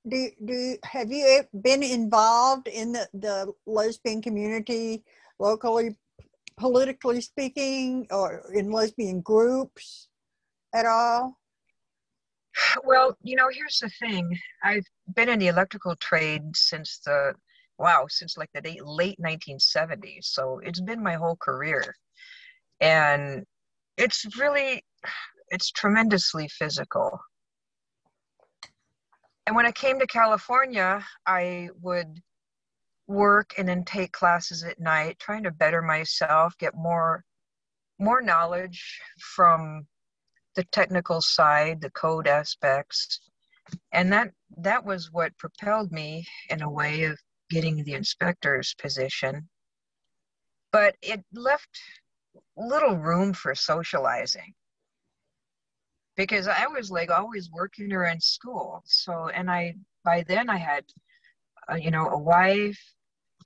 do 0.07 0.29
do 0.45 0.77
have 0.83 1.11
you 1.11 1.41
been 1.63 1.81
involved 1.81 2.67
in 2.67 2.91
the 2.91 3.07
the 3.15 3.51
lesbian 3.65 4.21
community 4.21 5.03
locally, 5.39 5.95
politically 6.57 7.21
speaking, 7.21 8.05
or 8.11 8.43
in 8.53 8.69
lesbian 8.71 9.21
groups 9.21 10.09
at 10.75 10.85
all? 10.85 11.39
Well, 12.83 13.17
you 13.21 13.35
know, 13.35 13.49
here's 13.51 13.79
the 13.79 13.89
thing. 13.89 14.37
I've 14.63 14.85
been 15.13 15.29
in 15.29 15.39
the 15.39 15.47
electrical 15.47 15.95
trade 15.97 16.41
since 16.55 16.99
the 17.05 17.33
wow, 17.77 18.05
since 18.07 18.37
like 18.37 18.49
the 18.53 18.79
late 18.83 19.19
1970s. 19.19 20.25
So 20.25 20.59
it's 20.63 20.79
been 20.79 21.03
my 21.03 21.15
whole 21.15 21.35
career. 21.35 21.93
And 22.79 23.45
it's 23.97 24.25
really 24.37 24.83
it's 25.49 25.71
tremendously 25.71 26.47
physical 26.47 27.19
and 29.45 29.55
when 29.55 29.65
i 29.65 29.71
came 29.71 29.99
to 29.99 30.07
california 30.07 31.03
i 31.25 31.69
would 31.81 32.21
work 33.07 33.53
and 33.57 33.67
then 33.67 33.83
take 33.83 34.11
classes 34.11 34.63
at 34.63 34.79
night 34.79 35.17
trying 35.19 35.43
to 35.43 35.51
better 35.51 35.81
myself 35.81 36.57
get 36.57 36.73
more 36.75 37.23
more 37.99 38.21
knowledge 38.21 38.99
from 39.19 39.85
the 40.55 40.63
technical 40.65 41.21
side 41.21 41.81
the 41.81 41.91
code 41.91 42.27
aspects 42.27 43.19
and 43.91 44.11
that 44.11 44.31
that 44.57 44.85
was 44.85 45.11
what 45.11 45.37
propelled 45.37 45.91
me 45.91 46.25
in 46.49 46.61
a 46.61 46.69
way 46.69 47.03
of 47.03 47.17
getting 47.49 47.83
the 47.83 47.93
inspector's 47.93 48.73
position 48.75 49.47
but 50.71 50.95
it 51.01 51.23
left 51.33 51.69
little 52.57 52.97
room 52.97 53.33
for 53.33 53.55
socializing 53.55 54.53
because 56.15 56.47
I 56.47 56.67
was 56.67 56.89
like 56.91 57.09
always 57.09 57.49
working 57.51 57.91
or 57.91 58.05
in 58.05 58.19
school. 58.19 58.81
So, 58.85 59.29
and 59.29 59.49
I, 59.49 59.75
by 60.03 60.23
then 60.27 60.49
I 60.49 60.57
had, 60.57 60.85
uh, 61.71 61.75
you 61.75 61.91
know, 61.91 62.09
a 62.09 62.17
wife, 62.17 62.79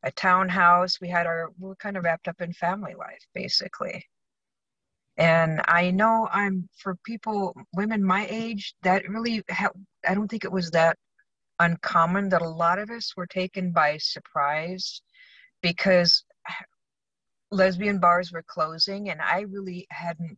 a 0.03 0.11
townhouse. 0.11 1.01
We 1.01 1.09
had 1.09 1.25
our, 1.25 1.49
we 1.57 1.69
were 1.69 1.75
kind 1.75 1.97
of 1.97 2.03
wrapped 2.03 2.27
up 2.27 2.41
in 2.41 2.53
family 2.53 2.93
life 2.97 3.25
basically. 3.33 4.05
And 5.19 5.61
I 5.67 5.91
know 5.91 6.27
I'm 6.31 6.69
for 6.77 6.95
people, 7.05 7.53
women 7.73 8.03
my 8.03 8.25
age, 8.29 8.73
that 8.83 9.07
really, 9.07 9.43
ha- 9.51 9.69
I 10.07 10.15
don't 10.15 10.29
think 10.29 10.45
it 10.45 10.51
was 10.51 10.71
that 10.71 10.97
uncommon 11.59 12.29
that 12.29 12.41
a 12.41 12.49
lot 12.49 12.79
of 12.79 12.89
us 12.89 13.13
were 13.15 13.27
taken 13.27 13.71
by 13.71 13.97
surprise 13.97 15.01
because 15.61 16.23
lesbian 17.51 17.99
bars 17.99 18.31
were 18.31 18.45
closing 18.47 19.09
and 19.09 19.21
I 19.21 19.41
really 19.41 19.85
hadn't 19.89 20.38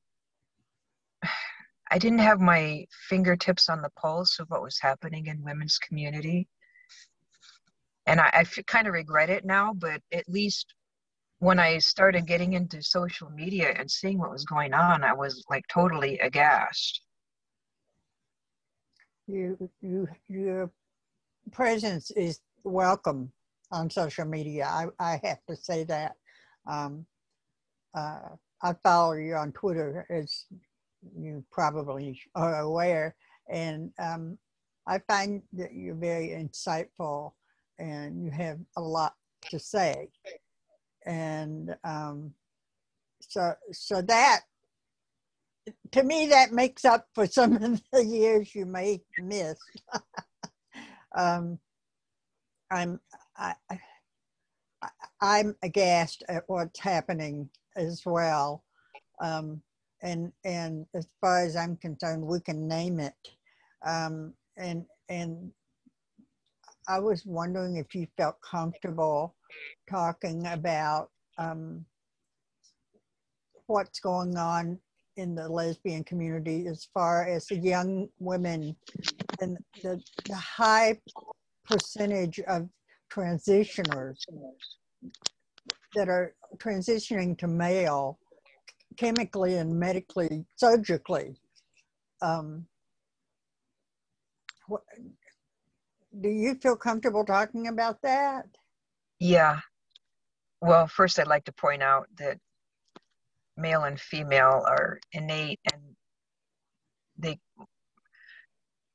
I 1.92 1.98
didn't 1.98 2.20
have 2.20 2.40
my 2.40 2.86
fingertips 3.10 3.68
on 3.68 3.82
the 3.82 3.90
pulse 3.98 4.40
of 4.40 4.50
what 4.50 4.64
was 4.64 4.80
happening 4.80 5.26
in 5.26 5.44
women's 5.44 5.78
community. 5.78 6.48
And 8.06 8.22
I, 8.22 8.30
I 8.34 8.62
kind 8.66 8.88
of 8.88 8.94
regret 8.94 9.30
it 9.30 9.44
now, 9.44 9.74
but 9.74 10.02
at 10.14 10.30
least 10.30 10.74
when 11.42 11.58
I 11.58 11.80
started 11.80 12.28
getting 12.28 12.54
into 12.54 12.84
social 12.84 13.28
media 13.32 13.74
and 13.76 13.90
seeing 13.90 14.20
what 14.20 14.30
was 14.30 14.46
going 14.46 14.76
on, 14.76 15.04
I 15.04 15.12
was 15.12 15.44
like 15.50 15.66
totally 15.74 16.20
aghast. 16.20 17.02
You, 19.26 19.58
you, 19.82 20.08
your 20.30 20.72
presence 21.52 22.12
is 22.12 22.42
welcome 22.64 23.32
on 23.72 23.90
social 23.90 24.26
media. 24.26 24.68
I, 24.68 24.86
I 25.00 25.20
have 25.24 25.40
to 25.50 25.56
say 25.56 25.84
that. 25.86 26.12
Um, 26.68 27.08
uh, 27.96 28.20
I 28.62 28.74
follow 28.84 29.14
you 29.14 29.34
on 29.34 29.52
Twitter 29.52 30.06
as 30.12 30.46
you 31.18 31.44
probably 31.52 32.22
are 32.36 32.60
aware. 32.60 33.16
And 33.50 33.92
um, 33.98 34.38
I 34.86 35.00
find 35.08 35.42
that 35.54 35.74
you're 35.74 35.96
very 35.96 36.28
insightful 36.30 37.32
and 37.80 38.24
you 38.24 38.30
have 38.30 38.60
a 38.78 38.82
lot 38.82 39.16
to 39.50 39.58
say. 39.58 40.10
And 41.06 41.76
um, 41.84 42.34
so, 43.22 43.54
so 43.72 44.02
that, 44.02 44.42
to 45.92 46.04
me, 46.04 46.28
that 46.28 46.52
makes 46.52 46.86
up 46.86 47.08
for 47.14 47.28
some 47.28 47.56
of 47.64 47.82
the 47.92 48.06
years 48.06 48.54
you 48.56 48.66
may 48.66 49.02
miss. 49.20 49.58
um, 51.18 51.60
I'm, 52.72 53.00
I, 53.38 53.54
I'm 55.22 55.56
aghast 55.62 56.24
at 56.28 56.44
what's 56.48 56.80
happening 56.80 57.50
as 57.76 58.02
well. 58.06 58.64
Um, 59.22 59.62
and 60.02 60.32
and 60.44 60.86
as 60.96 61.08
far 61.20 61.46
as 61.46 61.56
I'm 61.56 61.76
concerned, 61.78 62.24
we 62.24 62.40
can 62.40 62.68
name 62.68 63.00
it. 63.00 63.14
Um, 63.86 64.34
and 64.58 64.86
and 65.10 65.52
I 66.92 67.00
was 67.00 67.26
wondering 67.26 67.78
if 67.78 67.96
you 67.96 68.06
felt 68.18 68.36
comfortable 68.42 69.34
talking 69.90 70.46
about 70.48 71.10
um, 71.38 71.86
what's 73.68 74.02
going 74.02 74.36
on 74.36 74.78
in 75.16 75.34
the 75.34 75.48
lesbian 75.48 76.04
community 76.04 76.68
as 76.68 76.90
far 76.94 77.26
as 77.26 77.46
the 77.46 77.56
young 77.56 78.10
women 78.20 78.76
and 79.40 79.58
the, 79.82 80.02
the 80.26 80.36
high 80.36 81.00
percentage 81.64 82.42
of 82.42 82.68
transitioners 83.10 84.18
that 85.96 86.10
are 86.10 86.36
transitioning 86.58 87.38
to 87.38 87.48
male 87.48 88.20
chemically 88.98 89.56
and 89.56 89.80
medically, 89.80 90.46
surgically. 90.58 91.36
Um, 92.22 92.66
what, 94.68 94.82
do 96.20 96.30
you 96.30 96.56
feel 96.56 96.76
comfortable 96.76 97.26
talking 97.26 97.68
about 97.68 98.02
that? 98.02 98.46
Yeah. 99.20 99.60
Well, 100.62 100.88
first, 100.88 101.20
I'd 101.20 101.28
like 101.28 101.46
to 101.46 101.54
point 101.54 101.82
out 101.82 102.08
that 102.18 102.38
male 103.58 103.84
and 103.84 104.00
female 104.00 104.64
are 104.68 105.00
innate 105.14 105.60
and 105.72 105.82
they 107.18 107.38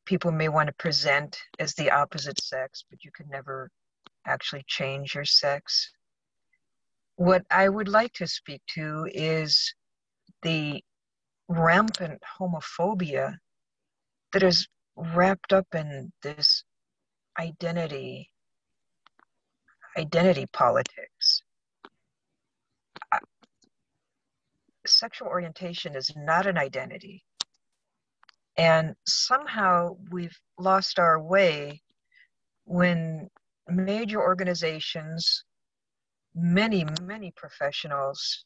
people 0.07 0.33
may 0.33 0.49
want 0.49 0.69
to 0.69 0.73
present 0.75 1.39
as 1.59 1.75
the 1.75 1.91
opposite 1.91 2.41
sex 2.43 2.85
but 2.89 3.05
you 3.05 3.11
can 3.15 3.29
never 3.31 3.71
actually 4.27 4.65
change 4.67 5.15
your 5.15 5.25
sex 5.25 5.91
what 7.17 7.45
i 7.51 7.69
would 7.69 7.89
like 7.89 8.13
to 8.13 8.27
speak 8.27 8.63
to 8.67 9.07
is 9.13 9.75
the 10.43 10.83
rampant 11.49 12.21
homophobia 12.39 13.37
that 14.33 14.43
is 14.43 14.67
wrapped 14.97 15.53
up 15.53 15.67
in 15.75 16.11
this 16.23 16.65
identity 17.39 18.31
identity 19.97 20.47
politics. 20.53 21.43
Sexual 24.87 25.29
orientation 25.29 25.97
is 25.97 26.13
not 26.17 26.47
an 26.47 26.59
identity. 26.59 27.25
And 28.59 28.95
somehow 29.07 29.97
we've 30.11 30.39
lost 30.59 30.99
our 30.99 31.21
way 31.21 31.83
when 32.65 33.29
major 33.69 34.21
organizations 34.21 35.45
many 36.35 36.85
many 37.03 37.33
professionals 37.35 38.45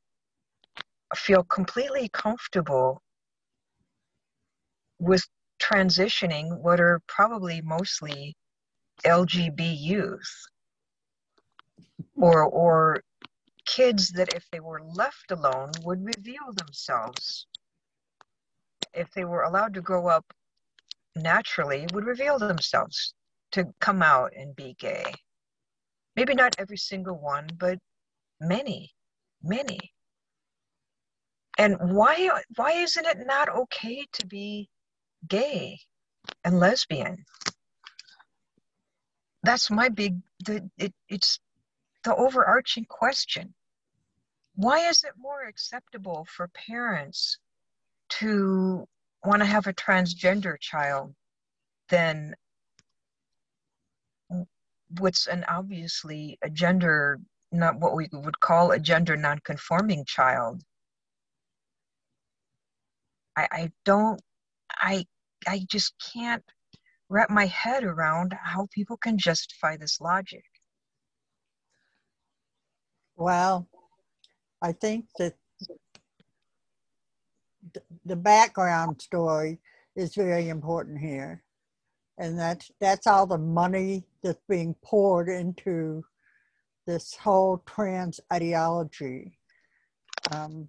feel 1.17 1.43
completely 1.43 2.09
comfortable 2.13 3.03
with 4.99 5.27
transitioning 5.61 6.57
what 6.61 6.81
are 6.81 7.01
probably 7.09 7.61
mostly 7.63 8.35
LGB 9.05 9.79
youth 9.79 10.47
or 12.17 12.45
or 12.45 13.03
kids 13.67 14.11
that 14.13 14.35
if 14.35 14.49
they 14.51 14.61
were 14.61 14.83
left 14.83 15.31
alone 15.31 15.71
would 15.85 16.05
reveal 16.05 16.53
themselves. 16.55 17.47
If 18.93 19.11
they 19.13 19.25
were 19.25 19.43
allowed 19.43 19.75
to 19.75 19.81
grow 19.81 20.09
up 20.09 20.25
naturally 21.15 21.87
would 21.93 22.05
reveal 22.05 22.39
themselves 22.39 23.15
to 23.53 23.73
come 23.81 24.03
out 24.03 24.33
and 24.37 24.55
be 24.57 24.75
gay. 24.79 25.05
Maybe 26.17 26.35
not 26.35 26.57
every 26.59 26.77
single 26.77 27.19
one 27.19 27.49
but 27.59 27.79
many 28.41 28.93
many. 29.43 29.79
And 31.59 31.77
why 31.81 32.43
why 32.57 32.73
isn't 32.73 33.07
it 33.07 33.27
not 33.27 33.49
okay 33.49 34.07
to 34.15 34.27
be 34.27 34.69
gay 35.29 35.79
and 36.45 36.59
lesbian? 36.59 37.25
That's 39.43 39.71
my 39.71 39.89
big 39.89 40.21
the 40.45 40.71
it, 40.79 40.93
it's 41.09 41.41
the 42.05 42.15
overarching 42.15 42.87
question. 42.87 43.55
Why 44.55 44.89
is 44.89 45.05
it 45.05 45.13
more 45.17 45.45
acceptable 45.45 46.27
for 46.29 46.49
parents 46.49 47.39
to 48.11 48.87
want 49.25 49.41
to 49.41 49.47
have 49.47 49.67
a 49.67 49.73
transgender 49.73 50.59
child 50.61 51.15
than 51.89 52.35
what's 54.99 55.27
an 55.27 55.45
obviously 55.49 56.39
a 56.43 56.51
gender 56.51 57.19
not 57.53 57.79
what 57.79 57.95
we 57.95 58.09
would 58.13 58.41
call 58.41 58.73
a 58.73 58.79
gender 58.79 59.17
non-conforming 59.17 60.05
child 60.05 60.63
I, 63.37 63.49
I 63.53 63.73
don't 63.85 64.21
I 64.71 65.07
I 65.47 65.65
just 65.69 65.95
can't 66.13 66.45
wrap 67.11 67.29
my 67.29 67.47
head 67.47 67.85
around 67.85 68.35
how 68.43 68.69
people 68.73 68.97
can 68.97 69.19
justify 69.19 69.77
this 69.77 70.01
logic. 70.01 70.45
Well, 73.17 73.69
I 74.63 74.73
think 74.73 75.07
that 75.19 75.35
the 78.07 78.17
background 78.17 79.03
story 79.03 79.59
is 79.97 80.15
very 80.15 80.49
important 80.49 80.99
here. 80.99 81.43
And 82.17 82.39
that's, 82.39 82.71
that's 82.81 83.07
all 83.07 83.27
the 83.27 83.39
money 83.39 84.05
that's 84.23 84.41
being 84.49 84.75
poured 84.83 85.29
into 85.29 86.05
this 86.87 87.15
whole 87.15 87.63
trans 87.67 88.21
ideology. 88.33 89.39
Um, 90.33 90.69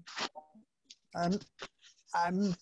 I'm 1.15 2.56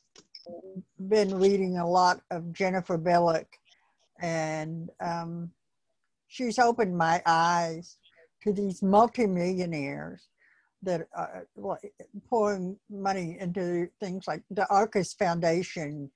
been 1.08 1.40
reading 1.40 1.78
a 1.78 1.88
lot 1.88 2.22
of 2.32 2.52
Jennifer 2.54 2.98
Bilek, 2.98 3.46
and 4.22 4.90
um, 5.00 5.52
she's 6.28 6.60
opened 6.60 6.98
my 6.98 7.22
eyes 7.26 7.98
to 8.44 8.54
these 8.54 8.82
multimillionaires 8.82 10.28
that 10.82 11.08
are 11.14 11.46
pouring 12.30 12.78
money 12.90 13.38
into 13.40 13.90
things 14.00 14.28
like 14.28 14.42
the 14.50 14.68
Arcus 14.70 15.14
Foundation 15.14 16.10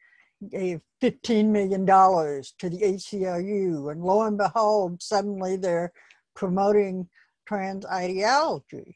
gave 0.50 0.82
$15 1.02 1.48
million 1.48 1.86
to 1.86 2.70
the 2.70 2.82
ACLU, 2.82 3.92
and 3.92 4.04
lo 4.04 4.24
and 4.24 4.38
behold, 4.38 5.02
suddenly 5.02 5.56
they're 5.56 5.92
promoting 6.36 7.08
trans 7.46 7.86
ideology. 7.86 8.96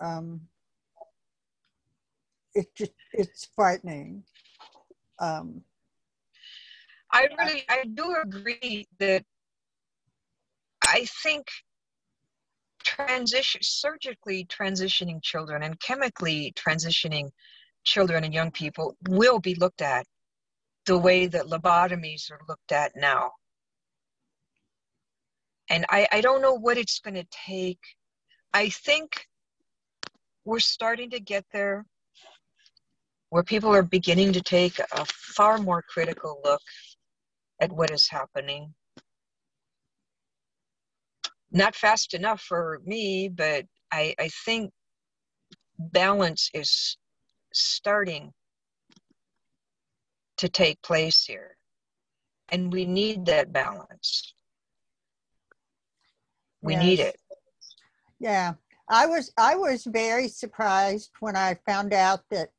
Um, 0.00 0.40
it 2.54 2.74
just 2.74 2.92
it's 3.12 3.48
frightening. 3.54 4.24
Um, 5.18 5.62
I 7.16 7.28
really 7.38 7.64
I 7.66 7.84
do 7.94 8.14
agree 8.22 8.86
that 8.98 9.24
I 10.86 11.06
think 11.22 11.46
transition 12.84 13.62
surgically 13.62 14.44
transitioning 14.44 15.22
children 15.22 15.62
and 15.62 15.80
chemically 15.80 16.52
transitioning 16.54 17.30
children 17.84 18.22
and 18.24 18.34
young 18.34 18.50
people 18.50 18.96
will 19.08 19.38
be 19.38 19.54
looked 19.54 19.80
at 19.80 20.06
the 20.84 20.98
way 20.98 21.26
that 21.26 21.46
lobotomies 21.46 22.30
are 22.30 22.40
looked 22.50 22.70
at 22.70 22.92
now. 22.94 23.32
And 25.70 25.86
I, 25.88 26.06
I 26.12 26.20
don't 26.20 26.42
know 26.42 26.54
what 26.54 26.76
it's 26.76 27.00
going 27.00 27.14
to 27.14 27.26
take. 27.30 27.80
I 28.52 28.68
think 28.68 29.26
we're 30.44 30.60
starting 30.60 31.10
to 31.10 31.20
get 31.20 31.46
there 31.50 31.86
where 33.30 33.42
people 33.42 33.74
are 33.74 33.82
beginning 33.82 34.34
to 34.34 34.42
take 34.42 34.78
a 34.78 35.04
far 35.06 35.56
more 35.58 35.82
critical 35.82 36.40
look 36.44 36.60
at 37.60 37.72
what 37.72 37.90
is 37.90 38.08
happening. 38.08 38.74
Not 41.50 41.74
fast 41.74 42.14
enough 42.14 42.40
for 42.40 42.80
me, 42.84 43.28
but 43.28 43.64
I, 43.92 44.14
I 44.18 44.28
think 44.44 44.72
balance 45.78 46.50
is 46.52 46.98
starting 47.52 48.32
to 50.38 50.48
take 50.48 50.80
place 50.82 51.24
here. 51.24 51.56
And 52.50 52.72
we 52.72 52.84
need 52.84 53.26
that 53.26 53.52
balance. 53.52 54.34
We 56.62 56.74
yes. 56.74 56.82
need 56.82 57.00
it. 57.00 57.16
Yeah. 58.18 58.54
I 58.88 59.06
was 59.06 59.32
I 59.36 59.56
was 59.56 59.84
very 59.84 60.28
surprised 60.28 61.10
when 61.20 61.36
I 61.36 61.58
found 61.66 61.92
out 61.92 62.20
that 62.30 62.50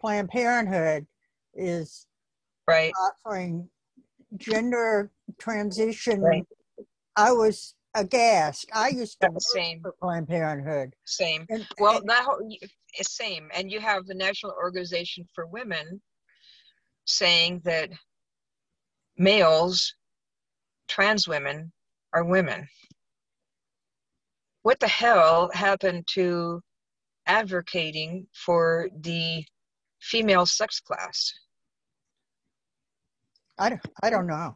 Planned 0.00 0.30
Parenthood 0.30 1.06
is 1.54 2.06
right 2.66 2.92
offering 3.26 3.68
gender 4.36 5.10
transition. 5.38 6.20
Right. 6.20 6.46
I 7.16 7.32
was 7.32 7.74
aghast. 7.94 8.66
I 8.72 8.88
used 8.88 9.20
to 9.20 9.30
same 9.38 9.80
for 9.82 9.92
Planned 10.00 10.28
Parenthood. 10.28 10.94
Same. 11.04 11.46
And, 11.50 11.66
well, 11.78 11.98
and, 11.98 12.08
that 12.08 12.24
whole, 12.24 12.48
same. 13.02 13.48
And 13.54 13.70
you 13.70 13.80
have 13.80 14.06
the 14.06 14.14
National 14.14 14.52
Organization 14.52 15.26
for 15.34 15.46
Women 15.46 16.00
saying 17.04 17.60
that 17.64 17.90
males, 19.18 19.94
trans 20.88 21.28
women, 21.28 21.72
are 22.14 22.24
women. 22.24 22.66
What 24.62 24.80
the 24.80 24.88
hell 24.88 25.50
happened 25.52 26.06
to 26.12 26.62
advocating 27.26 28.26
for 28.32 28.88
the 29.00 29.44
female 30.00 30.46
sex 30.46 30.80
class? 30.80 31.32
I 33.58 33.70
don't, 33.70 33.80
I 34.02 34.10
don't 34.10 34.26
know. 34.26 34.54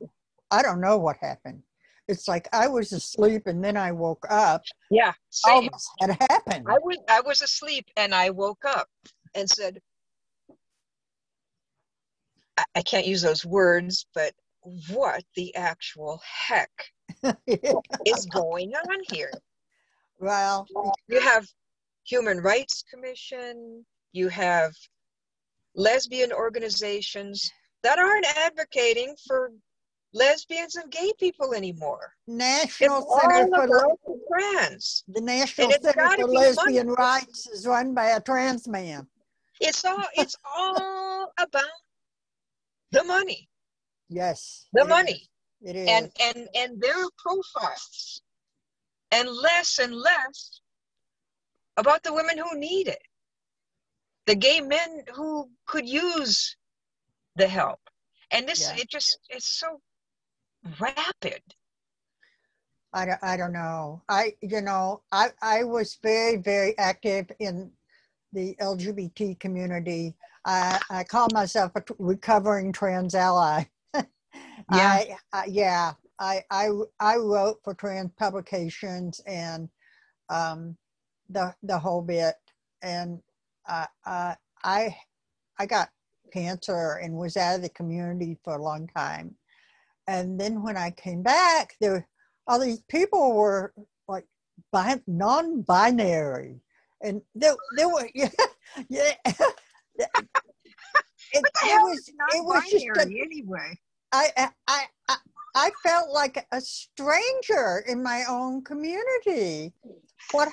I 0.51 0.63
don't 0.63 0.81
know 0.81 0.97
what 0.99 1.17
happened. 1.21 1.63
It's 2.09 2.29
like 2.29 2.49
I 2.53 2.69
was 2.69 2.93
asleep 2.93 3.43
and 3.47 3.63
then 3.63 3.77
I 3.77 3.93
woke 3.93 4.25
up. 4.31 4.63
Yeah, 4.91 5.13
same. 5.31 5.69
All 5.73 5.81
had 6.01 6.17
happened. 6.31 6.67
I 6.69 6.79
was 6.79 6.99
I 7.09 7.21
was 7.21 7.43
asleep 7.43 7.87
and 7.97 8.15
I 8.15 8.31
woke 8.31 8.65
up 8.65 8.89
and 9.35 9.51
said, 9.51 9.81
I, 12.57 12.65
I 12.77 12.83
can't 12.83 13.07
use 13.07 13.23
those 13.23 13.45
words, 13.45 14.07
but 14.15 14.33
what 14.89 15.25
the 15.35 15.55
actual 15.57 16.21
heck 16.25 16.71
is 18.07 18.27
going 18.27 18.73
on 18.75 18.99
here? 19.11 19.33
Well, 20.19 20.67
you 21.09 21.21
have 21.21 21.47
Human 22.07 22.39
Rights 22.39 22.85
Commission, 22.89 23.85
you 24.13 24.29
have 24.29 24.73
lesbian 25.75 26.33
organizations 26.33 27.51
that 27.87 28.01
aren't 28.01 28.27
advocating 28.37 29.15
for 29.29 29.53
lesbians 30.13 30.75
and 30.75 30.91
gay 30.91 31.13
people 31.21 31.55
anymore. 31.55 32.15
National 32.27 32.99
it's 32.99 33.23
Center 33.23 33.69
for 34.05 34.17
trans. 34.29 35.05
The 35.07 35.21
National 35.21 35.71
Center 35.71 36.17
for 36.17 36.27
Lesbian 36.27 36.89
money. 36.89 36.97
Rights 36.99 37.47
is 37.47 37.65
run 37.65 37.95
by 37.95 38.07
a 38.07 38.21
trans 38.21 38.67
man. 38.67 39.07
It's 39.61 39.85
all 39.85 40.03
it's 40.17 40.35
all 40.57 41.33
about 41.39 41.79
the 42.91 43.05
money. 43.05 43.49
Yes. 44.09 44.67
The 44.73 44.85
money. 44.85 45.29
Is. 45.63 45.71
It 45.71 45.77
is. 45.77 45.89
And 45.89 46.11
and 46.21 46.49
and 46.57 46.81
their 46.81 47.05
profiles. 47.19 48.21
And 49.13 49.29
less 49.29 49.79
and 49.79 49.95
less 49.95 50.61
about 51.77 52.03
the 52.03 52.13
women 52.13 52.37
who 52.37 52.59
need 52.59 52.89
it 52.89 52.99
the 54.27 54.35
gay 54.35 54.61
men 54.61 55.05
who 55.15 55.49
could 55.67 55.89
use 55.89 56.57
the 57.37 57.47
help. 57.47 57.81
And 58.31 58.49
this 58.49 58.61
yeah. 58.61 58.83
it 58.83 58.91
just 58.91 59.19
it's 59.31 59.59
so 59.59 59.81
rapid. 60.81 61.41
I 62.93 63.07
don't, 63.07 63.23
I 63.23 63.37
don't 63.37 63.53
know. 63.53 64.03
I 64.09 64.35
you 64.41 64.61
know 64.61 65.03
i 65.13 65.29
i 65.43 65.65
was 65.65 65.99
very 66.03 66.37
very 66.37 66.77
active 66.79 67.31
in 67.39 67.71
the 68.33 68.57
lgbt 68.61 69.39
community. 69.39 70.15
I 70.45 70.81
i 70.91 71.05
call 71.05 71.29
myself 71.33 71.73
a 71.77 71.83
recovering 71.99 72.73
trans 72.73 73.15
ally. 73.15 73.65
Yeah. 74.73 74.89
I, 74.89 75.17
I, 75.33 75.45
yeah. 75.47 75.93
I, 76.19 76.43
I 76.51 76.69
i 76.99 77.17
wrote 77.17 77.59
for 77.63 77.75
trans 77.75 78.11
publications 78.19 79.21
and 79.27 79.69
um 80.29 80.77
the 81.29 81.55
the 81.63 81.79
whole 81.79 82.03
bit. 82.03 82.35
And 82.83 83.21
uh, 83.69 83.87
uh, 84.05 84.35
I 84.65 84.97
I 85.59 85.67
got 85.67 85.91
cancer 86.33 87.01
and 87.03 87.15
was 87.15 87.37
out 87.37 87.57
of 87.57 87.63
the 87.63 87.69
community 87.71 88.39
for 88.45 88.55
a 88.55 88.63
long 88.63 88.89
time. 88.97 89.35
And 90.07 90.39
then 90.41 90.63
when 90.63 90.77
I 90.77 90.91
came 90.91 91.23
back, 91.23 91.75
there 91.81 92.07
all 92.47 92.61
these 92.61 92.83
people 92.89 93.35
were 93.35 93.73
like 94.09 94.25
bi- 94.73 95.01
non-binary, 95.07 96.61
and 97.03 97.21
there 97.35 97.57
there 97.77 97.89
were 97.89 98.09
yeah 98.15 98.29
yeah. 98.89 99.15
it, 99.99 100.07
it, 101.33 101.45
was 101.65 102.09
it 102.09 102.45
was 102.45 102.71
just 102.71 102.87
a, 102.97 103.03
anyway. 103.03 103.77
I, 104.13 104.31
I 104.69 104.85
I 105.09 105.17
I 105.57 105.71
felt 105.83 106.11
like 106.11 106.47
a 106.53 106.61
stranger 106.61 107.83
in 107.89 108.03
my 108.03 108.25
own 108.29 108.63
community. 108.63 109.73
What 110.33 110.49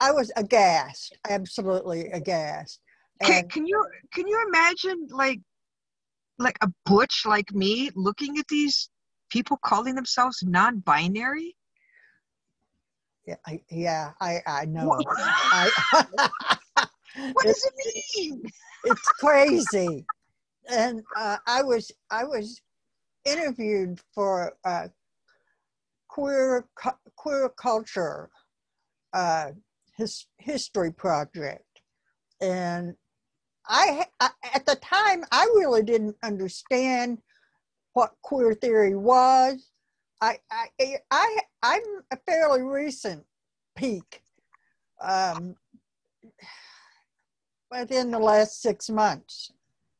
I 0.00 0.10
was 0.10 0.30
aghast, 0.36 1.16
absolutely 1.28 2.10
aghast. 2.10 2.80
Can, 3.20 3.48
can 3.48 3.66
you 3.66 3.84
can 4.12 4.26
you 4.26 4.44
imagine 4.48 5.08
like 5.10 5.40
like 6.38 6.58
a 6.60 6.68
butch 6.84 7.22
like 7.26 7.52
me 7.52 7.90
looking 7.94 8.38
at 8.38 8.48
these 8.48 8.88
people 9.30 9.56
calling 9.62 9.94
themselves 9.94 10.42
non-binary? 10.42 11.56
Yeah, 13.26 13.36
I, 13.46 13.60
yeah, 13.70 14.12
I, 14.20 14.40
I 14.46 14.64
know. 14.64 14.98
I, 15.06 15.70
what 17.32 17.44
does 17.44 17.64
it 17.64 18.04
mean? 18.16 18.42
It's 18.84 19.08
crazy. 19.20 20.04
And 20.68 21.02
uh, 21.16 21.36
I 21.46 21.62
was 21.62 21.92
I 22.10 22.24
was 22.24 22.60
interviewed 23.24 24.00
for 24.14 24.54
uh, 24.64 24.88
queer 26.08 26.66
queer 27.16 27.48
culture 27.50 28.28
uh, 29.12 29.52
his 29.96 30.26
history 30.38 30.92
project. 30.92 31.80
And 32.40 32.94
I, 33.68 34.06
I, 34.20 34.30
at 34.54 34.66
the 34.66 34.76
time, 34.76 35.24
I 35.30 35.44
really 35.44 35.82
didn't 35.82 36.16
understand 36.22 37.18
what 37.92 38.14
queer 38.22 38.54
theory 38.54 38.96
was. 38.96 39.70
I, 40.20 40.38
I, 40.50 40.96
I, 41.10 41.38
I'm 41.62 41.82
a 42.10 42.16
fairly 42.26 42.62
recent 42.62 43.24
peak 43.76 44.22
um, 45.00 45.56
within 47.70 48.10
the 48.10 48.18
last 48.18 48.62
six 48.62 48.88
months, 48.88 49.52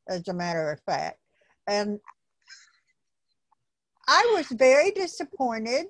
as 0.08 0.28
a 0.28 0.34
matter 0.34 0.70
of 0.70 0.80
fact. 0.80 1.18
And 1.66 1.98
I 4.06 4.32
was 4.34 4.46
very 4.48 4.90
disappointed 4.90 5.86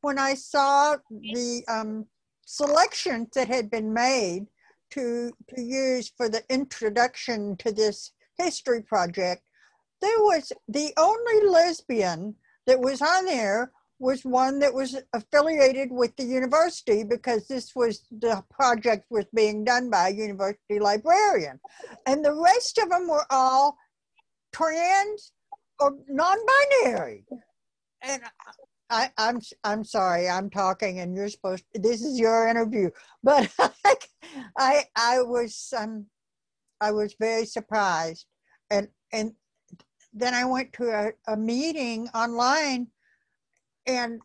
when 0.00 0.18
I 0.18 0.34
saw 0.34 0.96
the 1.10 1.62
um, 1.68 2.06
selections 2.44 3.28
that 3.34 3.48
had 3.48 3.70
been 3.70 3.92
made 3.92 4.46
to, 4.92 5.32
to 5.48 5.60
use 5.60 6.12
for 6.16 6.28
the 6.28 6.42
introduction 6.48 7.56
to 7.58 7.72
this 7.72 8.12
history 8.38 8.82
project, 8.82 9.42
there 10.00 10.18
was 10.18 10.52
the 10.68 10.92
only 10.98 11.46
lesbian 11.48 12.34
that 12.66 12.80
was 12.80 13.00
on 13.02 13.26
there 13.26 13.72
was 14.02 14.24
one 14.24 14.58
that 14.58 14.74
was 14.74 15.00
affiliated 15.12 15.88
with 15.92 16.14
the 16.16 16.24
university 16.24 17.04
because 17.04 17.46
this 17.46 17.72
was 17.76 18.04
the 18.10 18.42
project 18.50 19.06
was 19.10 19.24
being 19.32 19.64
done 19.64 19.88
by 19.88 20.08
a 20.08 20.12
university 20.12 20.80
librarian. 20.80 21.60
And 22.06 22.24
the 22.24 22.34
rest 22.34 22.78
of 22.78 22.90
them 22.90 23.06
were 23.06 23.24
all 23.30 23.76
trans 24.52 25.32
or 25.78 25.96
non-binary. 26.08 27.24
And 28.02 28.24
uh, 28.24 28.52
I, 28.92 29.10
I'm 29.16 29.40
I'm 29.64 29.84
sorry, 29.84 30.28
I'm 30.28 30.50
talking, 30.50 31.00
and 31.00 31.16
you're 31.16 31.30
supposed. 31.30 31.64
To, 31.72 31.80
this 31.80 32.02
is 32.02 32.20
your 32.20 32.46
interview, 32.46 32.90
but 33.22 33.50
I 33.58 33.94
I, 34.58 34.84
I 34.94 35.22
was 35.22 35.72
um 35.76 36.06
I 36.78 36.90
was 36.92 37.16
very 37.18 37.46
surprised, 37.46 38.26
and 38.70 38.88
and 39.10 39.32
then 40.12 40.34
I 40.34 40.44
went 40.44 40.74
to 40.74 40.90
a, 40.90 41.32
a 41.32 41.36
meeting 41.38 42.08
online, 42.14 42.88
and 43.86 44.20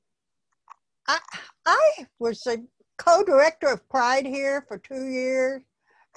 I 1.08 1.20
I 1.66 2.08
was 2.20 2.46
a 2.46 2.58
co-director 2.98 3.68
of 3.68 3.88
Pride 3.88 4.26
here 4.26 4.66
for 4.68 4.78
two 4.78 5.08
years, 5.08 5.62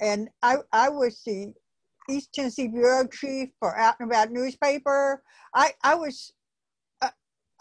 and 0.01 0.27
I 0.43 0.57
I 0.73 0.89
was 0.89 1.21
the 1.25 1.53
East 2.09 2.33
Tennessee 2.33 2.67
bureau 2.67 3.07
chief 3.07 3.51
for 3.59 3.77
Out 3.77 3.95
and 4.01 4.11
About 4.11 4.29
newspaper. 4.29 5.23
I 5.55 5.71
I 5.85 5.95
was 5.95 6.33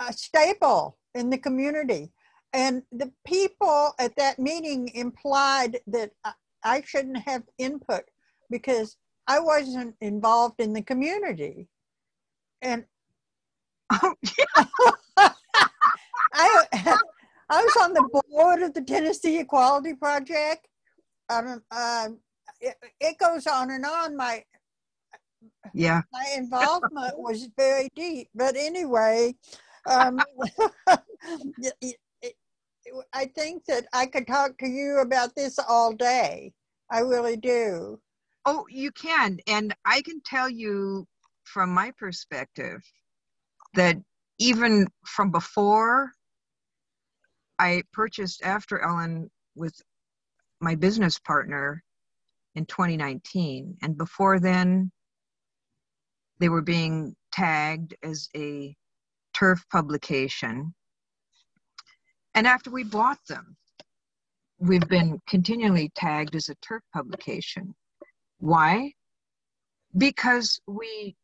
a 0.00 0.12
staple 0.12 0.98
in 1.14 1.30
the 1.30 1.38
community. 1.38 2.12
And 2.52 2.82
the 2.90 3.12
people 3.24 3.92
at 3.98 4.16
that 4.16 4.38
meeting 4.38 4.90
implied 4.94 5.78
that 5.86 6.10
I 6.64 6.82
shouldn't 6.82 7.18
have 7.18 7.42
input 7.58 8.02
because 8.50 8.96
I 9.28 9.38
wasn't 9.38 9.94
involved 10.00 10.60
in 10.60 10.72
the 10.72 10.82
community. 10.82 11.68
And 12.62 12.84
oh, 13.92 14.14
yeah. 14.22 14.64
I, 16.32 16.64
I 17.50 17.62
was 17.62 17.76
on 17.80 17.94
the 17.94 18.22
board 18.30 18.62
of 18.62 18.74
the 18.74 18.82
Tennessee 18.82 19.38
Equality 19.38 19.94
Project. 19.94 20.66
Um, 21.28 21.62
uh, 21.70 22.08
it, 22.60 22.76
it 23.00 23.18
goes 23.18 23.46
on 23.46 23.70
and 23.70 23.84
on. 23.84 24.16
My 24.16 24.44
yeah, 25.72 26.02
my 26.12 26.24
involvement 26.36 27.18
was 27.18 27.48
very 27.56 27.88
deep. 27.94 28.28
But 28.34 28.56
anyway, 28.56 29.34
um, 29.86 30.20
I 33.12 33.26
think 33.26 33.64
that 33.66 33.86
I 33.92 34.06
could 34.06 34.26
talk 34.26 34.58
to 34.58 34.66
you 34.66 34.98
about 34.98 35.34
this 35.34 35.58
all 35.58 35.92
day. 35.92 36.52
I 36.90 37.00
really 37.00 37.36
do. 37.36 38.00
Oh, 38.46 38.66
you 38.68 38.90
can. 38.92 39.38
And 39.46 39.74
I 39.84 40.02
can 40.02 40.20
tell 40.24 40.48
you 40.48 41.06
from 41.44 41.70
my 41.70 41.92
perspective 41.98 42.80
that 43.74 43.96
even 44.38 44.86
from 45.06 45.30
before 45.30 46.12
I 47.58 47.82
purchased 47.92 48.40
AfterEllen 48.42 49.28
with 49.54 49.74
my 50.60 50.74
business 50.74 51.18
partner 51.18 51.82
in 52.54 52.64
2019, 52.66 53.76
and 53.82 53.96
before 53.96 54.40
then, 54.40 54.90
they 56.38 56.48
were 56.48 56.62
being 56.62 57.14
tagged 57.32 57.94
as 58.02 58.28
a 58.34 58.74
TERF 59.34 59.60
publication. 59.70 60.74
And 62.34 62.46
after 62.46 62.70
we 62.70 62.84
bought 62.84 63.18
them, 63.28 63.56
we've 64.58 64.88
been 64.88 65.20
continually 65.28 65.90
tagged 65.94 66.34
as 66.34 66.48
a 66.48 66.54
TERF 66.56 66.80
publication. 66.92 67.74
Why? 68.38 68.92
Because 69.96 70.60
we 70.66 71.16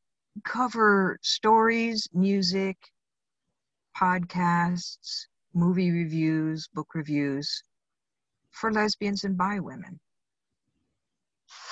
cover 0.45 1.19
stories, 1.23 2.09
music, 2.12 2.77
podcasts, 3.97 5.27
movie 5.55 5.90
reviews, 5.90 6.69
book 6.69 6.95
reviews 6.95 7.62
for 8.51 8.73
lesbians 8.73 9.25
and 9.25 9.37
bi 9.37 9.59
women. 9.59 9.99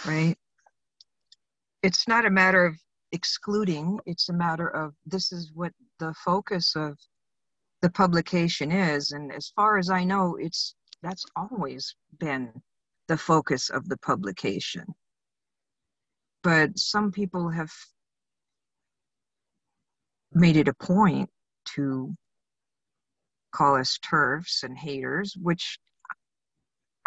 Right? 0.06 0.36
It's 1.82 2.06
not 2.08 2.24
a 2.24 2.30
matter 2.30 2.64
of 2.64 2.76
excluding, 3.12 4.00
it's 4.06 4.28
a 4.28 4.32
matter 4.32 4.68
of 4.68 4.94
this 5.06 5.32
is 5.32 5.52
what 5.54 5.72
the 5.98 6.14
focus 6.24 6.74
of 6.76 6.98
the 7.82 7.90
publication 7.90 8.72
is. 8.72 9.10
And 9.12 9.32
as 9.32 9.52
far 9.54 9.78
as 9.78 9.90
i 9.90 10.04
know 10.04 10.36
it's 10.40 10.74
that's 11.02 11.26
always 11.36 11.94
been 12.18 12.50
the 13.08 13.18
focus 13.18 13.68
of 13.68 13.88
the 13.88 13.98
publication. 13.98 14.86
But 16.42 16.78
some 16.78 17.12
people 17.12 17.50
have 17.50 17.70
made 20.32 20.56
it 20.56 20.68
a 20.68 20.74
point 20.74 21.30
to 21.76 22.14
call 23.52 23.76
us 23.76 23.98
TERFs 23.98 24.64
and 24.64 24.76
haters 24.76 25.36
which 25.40 25.78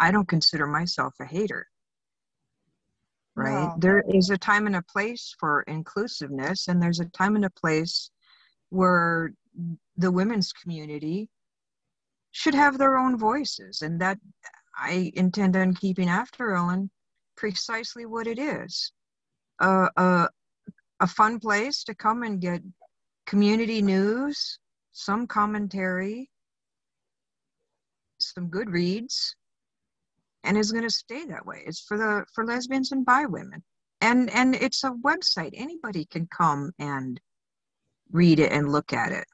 i 0.00 0.10
don't 0.10 0.28
consider 0.28 0.66
myself 0.66 1.14
a 1.20 1.24
hater. 1.26 1.66
Right? 3.34 3.64
No. 3.64 3.74
there 3.78 4.02
is 4.08 4.30
a 4.30 4.38
time 4.38 4.66
and 4.66 4.76
a 4.76 4.82
place 4.82 5.34
for 5.38 5.62
inclusiveness 5.62 6.68
and 6.68 6.80
there's 6.80 7.00
a 7.00 7.04
time 7.06 7.36
and 7.36 7.44
a 7.44 7.50
place 7.50 8.10
where 8.70 9.32
the 9.96 10.10
women's 10.10 10.52
community 10.52 11.28
should 12.30 12.54
have 12.54 12.78
their 12.78 12.96
own 12.96 13.16
voices. 13.16 13.82
And 13.82 14.00
that 14.00 14.18
i 14.76 15.10
intend 15.16 15.56
on 15.56 15.74
keeping 15.74 16.08
AfterEllen 16.08 16.88
precisely 17.36 18.06
what 18.06 18.26
it 18.26 18.38
is. 18.38 18.92
Uh, 19.60 19.88
a, 19.96 20.28
a 21.00 21.06
fun 21.06 21.40
place 21.40 21.82
to 21.84 21.94
come 21.94 22.22
and 22.22 22.40
get 22.40 22.62
community 23.26 23.82
news 23.82 24.58
some 24.92 25.26
commentary 25.26 26.30
some 28.20 28.48
good 28.48 28.70
reads 28.70 29.36
and 30.44 30.56
is 30.56 30.72
going 30.72 30.84
to 30.84 30.90
stay 30.90 31.24
that 31.26 31.44
way. 31.44 31.62
It's 31.66 31.80
for 31.80 31.98
the 31.98 32.24
for 32.34 32.44
lesbians 32.44 32.92
and 32.92 33.04
bi 33.04 33.26
women. 33.26 33.62
And 34.00 34.30
and 34.30 34.54
it's 34.54 34.84
a 34.84 34.90
website. 34.90 35.50
Anybody 35.54 36.04
can 36.06 36.26
come 36.28 36.72
and 36.78 37.20
read 38.12 38.40
it 38.40 38.52
and 38.52 38.72
look 38.72 38.92
at 38.92 39.12
it. 39.12 39.26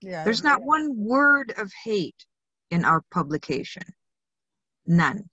Yeah. 0.00 0.24
There's 0.24 0.44
not 0.44 0.62
one 0.62 0.94
word 0.96 1.54
of 1.56 1.72
hate 1.84 2.26
in 2.70 2.84
our 2.84 3.02
publication. 3.10 3.82
None. 4.86 5.28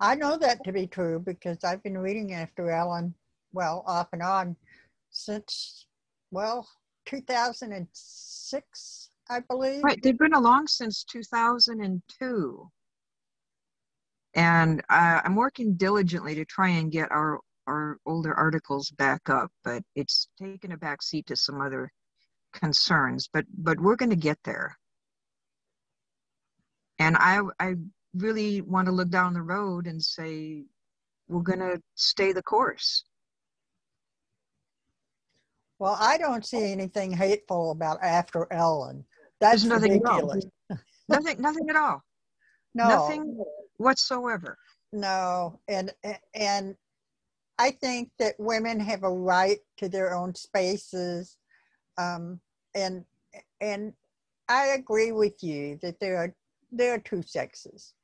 I 0.00 0.14
know 0.14 0.36
that 0.38 0.64
to 0.64 0.72
be 0.72 0.86
true 0.86 1.18
because 1.18 1.62
I've 1.64 1.82
been 1.82 1.98
reading 1.98 2.30
AfterEllen, 2.30 3.12
well, 3.52 3.84
off 3.86 4.08
and 4.12 4.22
on 4.22 4.56
since, 5.10 5.86
well, 6.30 6.68
2006, 7.06 9.10
I 9.30 9.40
believe. 9.40 9.84
Right. 9.84 10.02
They've 10.02 10.18
been 10.18 10.34
along 10.34 10.68
since 10.68 11.04
2002. 11.04 12.70
And 14.36 14.80
uh, 14.90 15.20
I'm 15.24 15.36
working 15.36 15.74
diligently 15.74 16.34
to 16.34 16.44
try 16.44 16.70
and 16.70 16.90
get 16.90 17.12
our 17.12 17.38
our 17.66 17.98
older 18.06 18.34
articles 18.34 18.90
back 18.90 19.28
up, 19.28 19.50
but 19.62 19.82
it's 19.94 20.28
taken 20.40 20.72
a 20.72 20.76
back 20.76 21.02
seat 21.02 21.26
to 21.26 21.36
some 21.36 21.60
other 21.60 21.90
concerns. 22.52 23.28
But 23.32 23.44
but 23.56 23.80
we're 23.80 23.96
going 23.96 24.10
to 24.10 24.16
get 24.16 24.38
there. 24.44 24.76
And 26.98 27.16
I 27.16 27.40
I 27.58 27.74
really 28.14 28.60
want 28.60 28.86
to 28.86 28.92
look 28.92 29.10
down 29.10 29.34
the 29.34 29.42
road 29.42 29.86
and 29.86 30.02
say 30.02 30.64
we're 31.28 31.42
going 31.42 31.58
to 31.60 31.80
stay 31.94 32.32
the 32.32 32.42
course. 32.42 33.04
Well, 35.78 35.96
I 35.98 36.18
don't 36.18 36.46
see 36.46 36.70
anything 36.70 37.12
hateful 37.12 37.72
about 37.72 38.00
AfterEllen. 38.00 39.04
That's 39.40 39.62
There's 39.62 39.66
nothing 39.66 40.00
ridiculous. 40.00 40.46
nothing, 41.08 41.40
nothing 41.40 41.68
at 41.68 41.76
all. 41.76 42.02
No, 42.74 42.88
nothing 42.88 43.44
whatsoever. 43.76 44.56
No, 44.92 45.60
and 45.68 45.92
and 46.34 46.76
I 47.58 47.70
think 47.70 48.10
that 48.18 48.34
women 48.38 48.80
have 48.80 49.04
a 49.04 49.10
right 49.10 49.58
to 49.78 49.88
their 49.88 50.14
own 50.14 50.34
spaces, 50.34 51.36
um, 51.98 52.40
and 52.74 53.04
and 53.60 53.92
I 54.48 54.68
agree 54.68 55.12
with 55.12 55.42
you 55.42 55.78
that 55.82 56.00
there 56.00 56.16
are 56.18 56.34
there 56.72 56.94
are 56.94 56.98
two 56.98 57.22
sexes, 57.22 57.94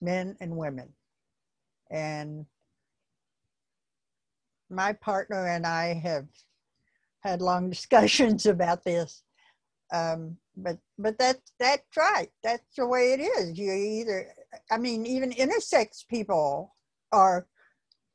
men 0.00 0.36
and 0.40 0.56
women, 0.56 0.90
and 1.90 2.46
my 4.70 4.92
partner 4.92 5.48
and 5.48 5.66
I 5.66 5.94
have 5.94 6.26
had 7.20 7.42
long 7.42 7.68
discussions 7.70 8.46
about 8.46 8.84
this. 8.84 9.22
Um, 9.92 10.36
but 10.56 10.78
but 10.98 11.18
that's 11.18 11.52
that's 11.58 11.96
right. 11.96 12.30
That's 12.44 12.76
the 12.76 12.86
way 12.86 13.12
it 13.12 13.20
is. 13.20 13.58
You 13.58 13.72
either, 13.72 14.28
I 14.70 14.78
mean, 14.78 15.04
even 15.06 15.32
intersex 15.32 16.06
people 16.06 16.74
are 17.12 17.46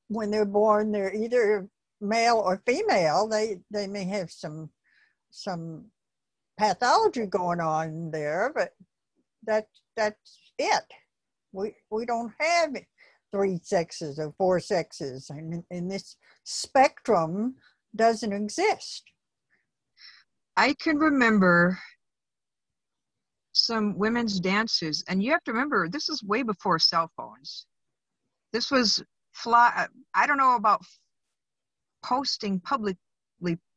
when 0.08 0.32
they're 0.32 0.46
born, 0.46 0.92
they're 0.92 1.14
either 1.14 1.68
male 2.02 2.38
or 2.38 2.62
female. 2.66 3.28
They 3.28 3.60
they 3.72 3.88
may 3.88 4.06
have 4.06 4.32
some 4.32 4.70
some 5.32 5.86
pathology 6.58 7.26
going 7.26 7.60
on 7.60 8.12
there, 8.12 8.52
but 8.56 8.74
that 9.46 9.68
that's 9.96 10.40
it. 10.58 10.84
We 11.52 11.76
we 11.90 12.06
don't 12.06 12.34
have 12.40 12.76
three 13.32 13.60
sexes 13.64 14.20
or 14.20 14.34
four 14.38 14.60
sexes, 14.60 15.30
and, 15.30 15.64
and 15.70 15.92
this 15.92 16.16
spectrum 16.44 17.56
doesn't 17.96 18.34
exist. 18.34 19.04
I 20.58 20.74
can 20.76 20.98
remember 20.98 21.78
some 23.52 23.98
women's 23.98 24.40
dances, 24.40 25.04
and 25.08 25.22
you 25.22 25.32
have 25.32 25.44
to 25.46 25.52
remember 25.52 25.90
this 25.90 26.10
is 26.10 26.24
way 26.24 26.44
before 26.44 26.80
cell 26.80 27.12
phones. 27.18 27.68
This 28.54 28.72
was 28.72 29.04
fly. 29.36 29.88
I 30.14 30.28
don't 30.28 30.38
know 30.38 30.56
about 30.56 30.82
posting 32.04 32.60
publicly 32.60 32.98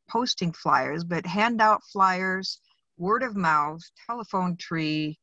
posting 0.09 0.53
flyers, 0.53 1.05
but 1.05 1.27
hand 1.27 1.61
out 1.61 1.83
flyers, 1.93 2.61
word 2.97 3.23
of 3.23 3.37
mouth, 3.37 3.81
telephone 4.07 4.57
tree, 4.57 5.19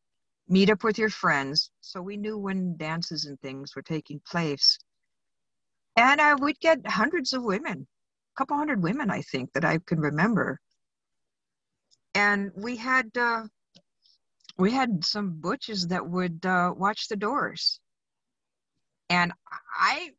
meet 0.48 0.69
up 0.69 0.84
with 0.84 0.98
your 0.98 1.10
friends. 1.10 1.71
So 1.82 2.02
we 2.02 2.17
knew 2.17 2.38
when 2.38 2.78
dances 2.78 3.26
and 3.26 3.39
things 3.39 3.76
were 3.76 3.82
taking 3.82 4.21
place. 4.28 4.78
And 5.95 6.21
I 6.21 6.36
would 6.36 6.60
get 6.60 6.86
hundreds 6.86 7.34
of 7.34 7.43
women, 7.43 7.88
a 7.88 8.38
couple 8.38 8.58
hundred 8.58 8.84
women, 8.84 9.10
I 9.10 9.21
think, 9.21 9.54
that 9.54 9.65
I 9.65 9.80
can 9.80 10.00
remember. 10.00 10.60
And 12.13 12.52
we 12.56 12.78
had 12.78 13.10
uh, 13.17 13.43
we 14.58 14.71
had 14.71 15.04
some 15.04 15.41
butches 15.41 15.88
that 15.88 16.08
would 16.08 16.45
uh, 16.45 16.74
watch 16.76 17.08
the 17.08 17.17
doors, 17.17 17.80
and 19.10 19.32
I 19.78 20.10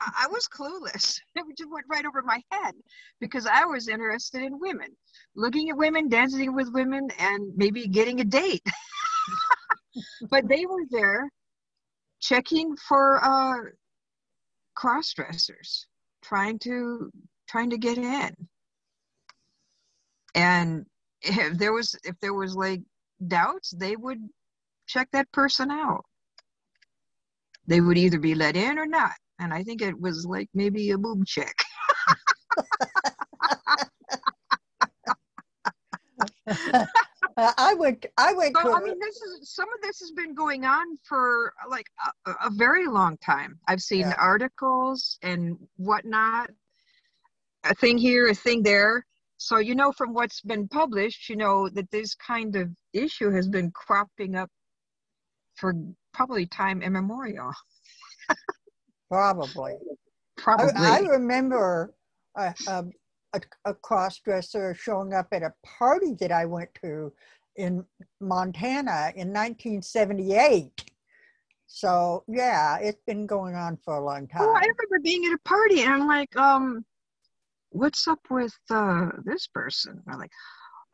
I 0.00 0.26
was 0.30 0.48
clueless. 0.48 1.20
It 1.36 1.56
just 1.56 1.70
went 1.70 1.86
right 1.88 2.04
over 2.04 2.22
my 2.22 2.42
head 2.50 2.74
because 3.20 3.46
I 3.46 3.64
was 3.64 3.88
interested 3.88 4.42
in 4.42 4.58
women, 4.58 4.88
looking 5.34 5.70
at 5.70 5.76
women, 5.76 6.08
dancing 6.08 6.54
with 6.54 6.72
women, 6.72 7.08
and 7.18 7.52
maybe 7.56 7.86
getting 7.86 8.20
a 8.20 8.24
date. 8.24 8.66
but 10.30 10.48
they 10.48 10.66
were 10.66 10.84
there 10.90 11.28
checking 12.20 12.76
for 12.76 13.24
uh, 13.24 13.70
cross 14.74 15.12
dressers, 15.12 15.86
trying 16.22 16.58
to 16.60 17.10
trying 17.48 17.70
to 17.70 17.78
get 17.78 17.98
in. 17.98 18.34
And 20.34 20.86
if 21.22 21.58
there 21.58 21.72
was 21.72 21.94
if 22.04 22.18
there 22.20 22.34
was 22.34 22.54
like 22.54 22.82
doubts, 23.28 23.70
they 23.70 23.96
would 23.96 24.20
check 24.86 25.08
that 25.12 25.30
person 25.32 25.70
out. 25.70 26.04
They 27.66 27.80
would 27.80 27.98
either 27.98 28.18
be 28.18 28.34
let 28.34 28.56
in 28.56 28.78
or 28.78 28.86
not. 28.86 29.12
And 29.38 29.52
I 29.52 29.62
think 29.62 29.82
it 29.82 30.00
was 30.00 30.24
like 30.24 30.48
maybe 30.54 30.90
a 30.90 30.98
boob 30.98 31.26
check. 31.26 31.54
I 37.38 37.74
would, 37.74 38.06
I 38.16 38.32
would. 38.32 38.52
So, 38.62 38.74
I 38.74 38.80
mean, 38.80 38.98
this 38.98 39.16
is 39.16 39.50
some 39.54 39.66
of 39.74 39.82
this 39.82 40.00
has 40.00 40.12
been 40.12 40.34
going 40.34 40.64
on 40.64 40.86
for 41.06 41.52
like 41.68 41.86
a, 42.26 42.30
a 42.46 42.50
very 42.50 42.86
long 42.86 43.18
time. 43.18 43.58
I've 43.68 43.82
seen 43.82 44.00
yeah. 44.00 44.14
articles 44.18 45.18
and 45.22 45.58
whatnot, 45.76 46.50
a 47.64 47.74
thing 47.74 47.98
here, 47.98 48.28
a 48.28 48.34
thing 48.34 48.62
there. 48.62 49.04
So 49.38 49.58
you 49.58 49.74
know 49.74 49.92
from 49.92 50.14
what's 50.14 50.40
been 50.40 50.66
published, 50.68 51.28
you 51.28 51.36
know 51.36 51.68
that 51.70 51.90
this 51.90 52.14
kind 52.14 52.56
of 52.56 52.70
issue 52.94 53.30
has 53.30 53.48
been 53.48 53.70
cropping 53.72 54.34
up 54.34 54.50
for 55.56 55.74
probably 56.12 56.46
time 56.46 56.82
immemorial. 56.82 57.52
probably. 59.10 59.74
Probably. 60.38 60.70
I, 60.76 60.98
I 60.98 60.98
remember 60.98 61.94
a, 62.36 62.54
a, 62.66 62.84
a 63.64 63.72
cross 63.72 64.18
dresser 64.18 64.74
showing 64.74 65.14
up 65.14 65.28
at 65.32 65.42
a 65.42 65.54
party 65.64 66.14
that 66.20 66.30
I 66.30 66.44
went 66.44 66.68
to 66.82 67.10
in 67.56 67.84
Montana 68.20 69.12
in 69.16 69.32
1978. 69.32 70.84
So 71.66 72.24
yeah, 72.28 72.78
it's 72.78 73.02
been 73.06 73.26
going 73.26 73.54
on 73.54 73.78
for 73.84 73.96
a 73.96 74.04
long 74.04 74.28
time. 74.28 74.42
Oh, 74.42 74.54
I 74.54 74.60
remember 74.60 75.02
being 75.02 75.24
at 75.26 75.32
a 75.32 75.48
party 75.48 75.82
and 75.82 75.92
I'm 75.92 76.06
like, 76.06 76.36
um, 76.36 76.84
what's 77.70 78.06
up 78.06 78.20
with 78.30 78.54
uh, 78.70 79.08
this 79.24 79.46
person? 79.48 80.02
I'm 80.08 80.18
like, 80.18 80.30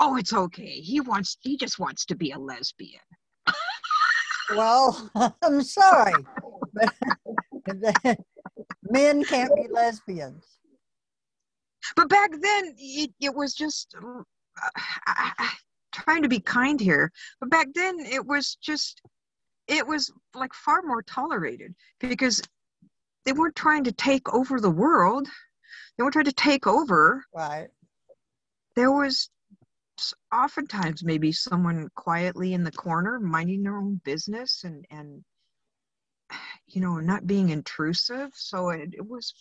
oh, 0.00 0.16
it's 0.16 0.32
okay. 0.32 0.80
He 0.80 1.00
wants, 1.00 1.36
he 1.40 1.56
just 1.56 1.78
wants 1.78 2.06
to 2.06 2.16
be 2.16 2.30
a 2.30 2.38
lesbian. 2.38 3.00
Well, 4.50 5.10
I'm 5.42 5.62
sorry. 5.62 6.24
Men 8.90 9.24
can't 9.24 9.54
be 9.56 9.68
lesbians. 9.70 10.44
But 11.96 12.08
back 12.08 12.30
then, 12.30 12.74
it, 12.78 13.10
it 13.20 13.34
was 13.34 13.54
just 13.54 13.94
uh, 13.96 15.48
trying 15.92 16.22
to 16.22 16.28
be 16.28 16.40
kind 16.40 16.80
here. 16.80 17.10
But 17.40 17.50
back 17.50 17.68
then, 17.74 17.98
it 18.00 18.24
was 18.24 18.56
just, 18.62 19.02
it 19.66 19.86
was 19.86 20.12
like 20.34 20.54
far 20.54 20.82
more 20.82 21.02
tolerated 21.02 21.74
because 22.00 22.40
they 23.24 23.32
weren't 23.32 23.56
trying 23.56 23.84
to 23.84 23.92
take 23.92 24.32
over 24.32 24.60
the 24.60 24.70
world 24.70 25.28
they 25.96 26.02
weren't 26.02 26.14
trying 26.14 26.24
to 26.26 26.32
take 26.32 26.66
over. 26.66 27.24
Right. 27.34 27.68
There 28.76 28.90
was 28.90 29.30
oftentimes 30.34 31.04
maybe 31.04 31.32
someone 31.32 31.88
quietly 31.94 32.54
in 32.54 32.64
the 32.64 32.72
corner 32.72 33.18
minding 33.20 33.62
their 33.62 33.76
own 33.76 34.00
business 34.04 34.64
and 34.64 34.84
and 34.90 35.22
you 36.66 36.80
know 36.80 36.98
not 36.98 37.26
being 37.26 37.50
intrusive. 37.50 38.30
So 38.34 38.70
it, 38.70 38.94
it 38.94 39.06
was 39.06 39.34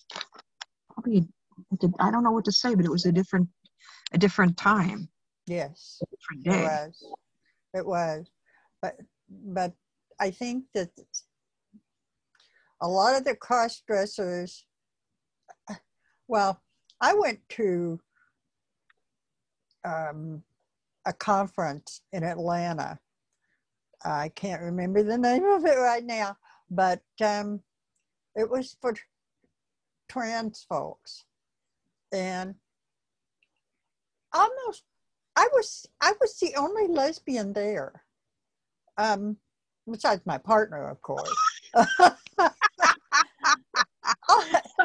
probably 0.89 1.27
i 1.99 2.09
don't 2.09 2.23
know 2.23 2.31
what 2.31 2.45
to 2.45 2.51
say 2.51 2.73
but 2.73 2.85
it 2.85 2.91
was 2.91 3.05
a 3.05 3.11
different 3.11 3.47
a 4.13 4.17
different 4.17 4.57
time. 4.57 5.07
Yes 5.47 6.01
different 6.09 6.43
day. 6.43 6.59
it 6.59 6.63
was. 6.63 7.03
It 7.73 7.85
was. 7.85 8.31
But 8.81 8.97
but 9.29 9.73
i 10.19 10.29
think 10.29 10.65
that 10.73 10.89
a 12.81 12.87
lot 12.87 13.15
of 13.15 13.23
the 13.23 13.35
cross 13.35 13.81
dressers 13.87 14.65
well, 16.31 16.61
I 17.01 17.13
went 17.13 17.39
to 17.49 17.99
um, 19.83 20.41
a 21.05 21.13
conference 21.13 22.01
in 22.11 22.23
Atlanta. 22.23 22.99
I 24.03 24.29
can't 24.29 24.61
remember 24.61 25.03
the 25.03 25.17
name 25.17 25.45
of 25.45 25.65
it 25.65 25.77
right 25.77 26.03
now, 26.03 26.37
but 26.69 27.01
um, 27.23 27.61
it 28.35 28.49
was 28.49 28.75
for 28.81 28.93
trans 30.09 30.65
folks, 30.67 31.25
and 32.11 32.55
almost 34.33 34.83
I 35.35 35.47
was 35.53 35.87
I 36.01 36.13
was 36.19 36.37
the 36.39 36.55
only 36.55 36.87
lesbian 36.87 37.53
there, 37.53 38.03
um, 38.97 39.37
besides 39.89 40.21
my 40.25 40.37
partner, 40.37 40.89
of 40.89 41.01
course. 41.01 41.35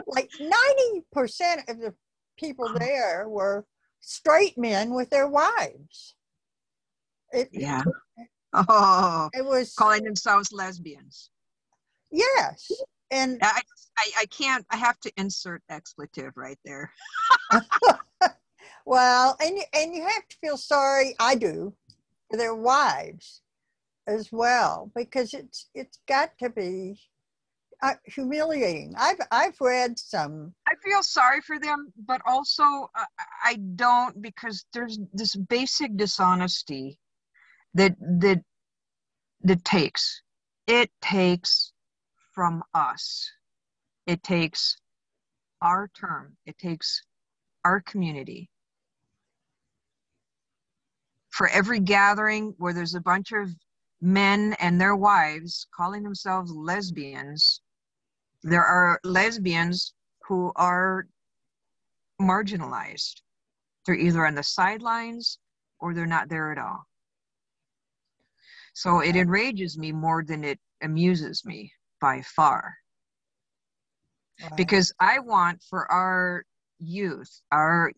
like 0.08 0.30
90% 0.40 1.68
of 1.68 1.80
the 1.80 1.94
people 2.38 2.72
there 2.78 3.28
were 3.28 3.64
straight 4.06 4.56
men 4.56 4.94
with 4.94 5.10
their 5.10 5.26
wives. 5.26 6.14
It, 7.32 7.50
yeah. 7.52 7.82
Oh, 8.58 9.28
it 9.34 9.44
was 9.44 9.74
calling 9.74 10.02
themselves 10.04 10.50
lesbians. 10.50 11.28
Yes. 12.10 12.70
And 13.10 13.38
I, 13.42 13.60
I, 13.98 14.10
I 14.20 14.26
can't, 14.26 14.64
I 14.70 14.76
have 14.76 14.98
to 15.00 15.12
insert 15.18 15.62
expletive 15.68 16.32
right 16.36 16.58
there. 16.64 16.90
well, 18.86 19.36
and, 19.42 19.58
and 19.74 19.94
you 19.94 20.04
have 20.04 20.26
to 20.26 20.36
feel 20.40 20.56
sorry, 20.56 21.14
I 21.18 21.34
do, 21.34 21.74
for 22.30 22.38
their 22.38 22.54
wives 22.54 23.42
as 24.06 24.32
well, 24.32 24.90
because 24.96 25.34
it's, 25.34 25.68
it's 25.74 25.98
got 26.08 26.38
to 26.38 26.48
be 26.48 26.98
uh, 27.82 27.94
humiliating. 28.04 28.94
I've 28.98 29.20
I've 29.30 29.60
read 29.60 29.98
some. 29.98 30.54
I 30.68 30.74
feel 30.82 31.02
sorry 31.02 31.40
for 31.40 31.58
them, 31.58 31.92
but 32.06 32.20
also 32.26 32.62
uh, 32.62 33.04
I 33.44 33.56
don't 33.74 34.20
because 34.22 34.64
there's 34.72 34.98
this 35.12 35.36
basic 35.36 35.96
dishonesty 35.96 36.98
that 37.74 37.94
that 38.00 38.42
that 39.42 39.64
takes 39.64 40.22
it 40.66 40.90
takes 41.00 41.72
from 42.32 42.62
us. 42.74 43.30
It 44.06 44.22
takes 44.22 44.76
our 45.62 45.88
term. 45.88 46.36
It 46.44 46.58
takes 46.58 47.02
our 47.64 47.80
community. 47.80 48.50
For 51.30 51.48
every 51.48 51.80
gathering 51.80 52.54
where 52.58 52.72
there's 52.72 52.94
a 52.94 53.00
bunch 53.00 53.32
of 53.32 53.50
men 54.00 54.54
and 54.58 54.80
their 54.80 54.96
wives 54.96 55.66
calling 55.74 56.02
themselves 56.02 56.50
lesbians, 56.50 57.60
there 58.42 58.64
are 58.64 59.00
lesbians 59.04 59.94
who 60.28 60.52
are 60.56 61.06
marginalized. 62.20 63.20
They're 63.84 63.94
either 63.94 64.26
on 64.26 64.34
the 64.34 64.42
sidelines 64.42 65.38
or 65.80 65.94
they're 65.94 66.06
not 66.06 66.28
there 66.28 66.52
at 66.52 66.58
all. 66.58 66.84
So 68.74 69.00
it 69.00 69.16
enrages 69.16 69.78
me 69.78 69.92
more 69.92 70.22
than 70.24 70.44
it 70.44 70.58
amuses 70.82 71.44
me 71.44 71.72
by 72.00 72.22
far. 72.22 72.74
Because 74.56 74.92
I 75.00 75.18
want 75.18 75.62
for 75.70 75.90
our 75.90 76.44
youth, 76.78 77.40
our, 77.52 77.90